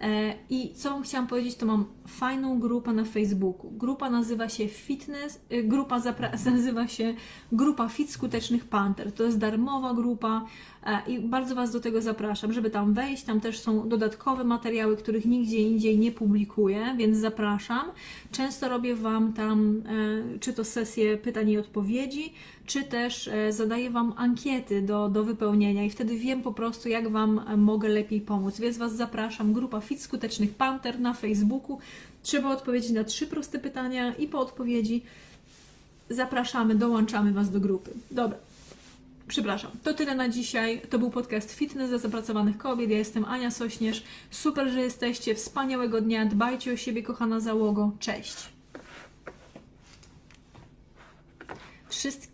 E, 0.03 0.35
I 0.51 0.75
co 0.75 1.01
chciałam 1.01 1.27
powiedzieć, 1.27 1.55
to 1.55 1.67
mam 1.67 1.85
fajną 2.07 2.61
grupę 2.61 2.93
na 2.93 3.05
Facebooku. 3.05 3.71
Grupa 3.71 4.11
nazywa 4.11 4.49
się 4.49 4.69
Fitness, 4.69 5.41
e, 5.51 5.63
grupa 5.63 6.01
nazywa 6.53 6.89
się 6.89 7.15
Grupa 7.53 7.89
Fit 7.89 8.11
Skutecznych 8.11 8.65
Panther. 8.65 9.13
To 9.13 9.23
jest 9.25 9.39
darmowa 9.39 9.95
grupa 9.95 10.47
e, 10.87 11.11
i 11.11 11.21
bardzo 11.21 11.55
Was 11.55 11.73
do 11.73 11.81
tego 11.81 12.01
zapraszam, 12.01 12.53
żeby 12.53 12.71
tam 12.71 12.95
wejść. 12.95 13.23
Tam 13.23 13.41
też 13.41 13.59
są 13.59 13.89
dodatkowe 13.89 14.45
materiały, 14.45 14.97
których 14.97 15.25
nigdzie 15.25 15.59
indziej 15.59 15.99
nie 15.99 16.13
publikuję, 16.13 16.95
więc 16.99 17.19
zapraszam. 17.19 17.83
Często 18.33 18.69
robię 18.69 18.95
Wam 18.95 19.33
tam 19.33 19.83
czy 20.41 20.53
to 20.53 20.65
sesje 20.65 21.17
pytań 21.17 21.51
i 21.51 21.59
odpowiedzi, 21.59 22.33
czy 22.67 22.83
też 22.83 23.31
zadaję 23.51 23.91
Wam 23.91 24.15
ankiety 24.17 24.83
do, 24.83 25.09
do 25.09 25.25
wypełnienia 25.25 25.85
i 25.85 25.91
wtedy 25.91 26.17
wiem 26.17 26.43
po 26.43 26.53
prostu, 26.53 26.89
jak 26.89 27.09
Wam 27.09 27.41
mogę 27.57 27.89
lepiej 27.89 28.21
pomóc. 28.21 28.61
Więc 28.61 28.79
Was 28.79 28.97
zapraszam. 28.97 29.53
Grupa 29.53 29.81
Fit 29.81 30.03
Skutecznych 30.03 30.55
Panther 30.55 31.01
na 31.01 31.15
Facebooku. 31.15 31.79
Trzeba 32.23 32.51
odpowiedzieć 32.51 32.91
na 32.91 33.05
trzy 33.05 33.27
proste 33.27 33.59
pytania 33.59 34.15
i 34.15 34.29
po 34.29 34.41
odpowiedzi 34.41 35.03
zapraszamy, 36.11 36.75
dołączamy 36.75 37.33
Was 37.33 37.51
do 37.51 37.61
grupy. 37.61 37.91
Dobra. 38.11 38.39
Przepraszam, 39.29 39.71
to 39.83 39.95
tyle 39.95 40.15
na 40.15 40.29
dzisiaj. 40.29 40.83
To 40.91 40.99
był 40.99 41.11
podcast 41.11 41.53
Fitness 41.53 41.89
dla 41.89 41.99
zapracowanych 41.99 42.59
kobiet. 42.59 42.91
Ja 42.91 42.99
jestem 42.99 43.25
Ania 43.25 43.51
Sośnierz. 43.51 44.03
Super, 44.31 44.69
że 44.69 44.81
jesteście. 44.81 45.35
Wspaniałego 45.35 46.01
dnia. 46.01 46.27
Dbajcie 46.27 46.73
o 46.73 46.77
siebie, 46.77 47.03
kochana 47.03 47.41
załogo. 47.41 47.93
Cześć. 47.99 48.37
Wszystkie 51.89 52.29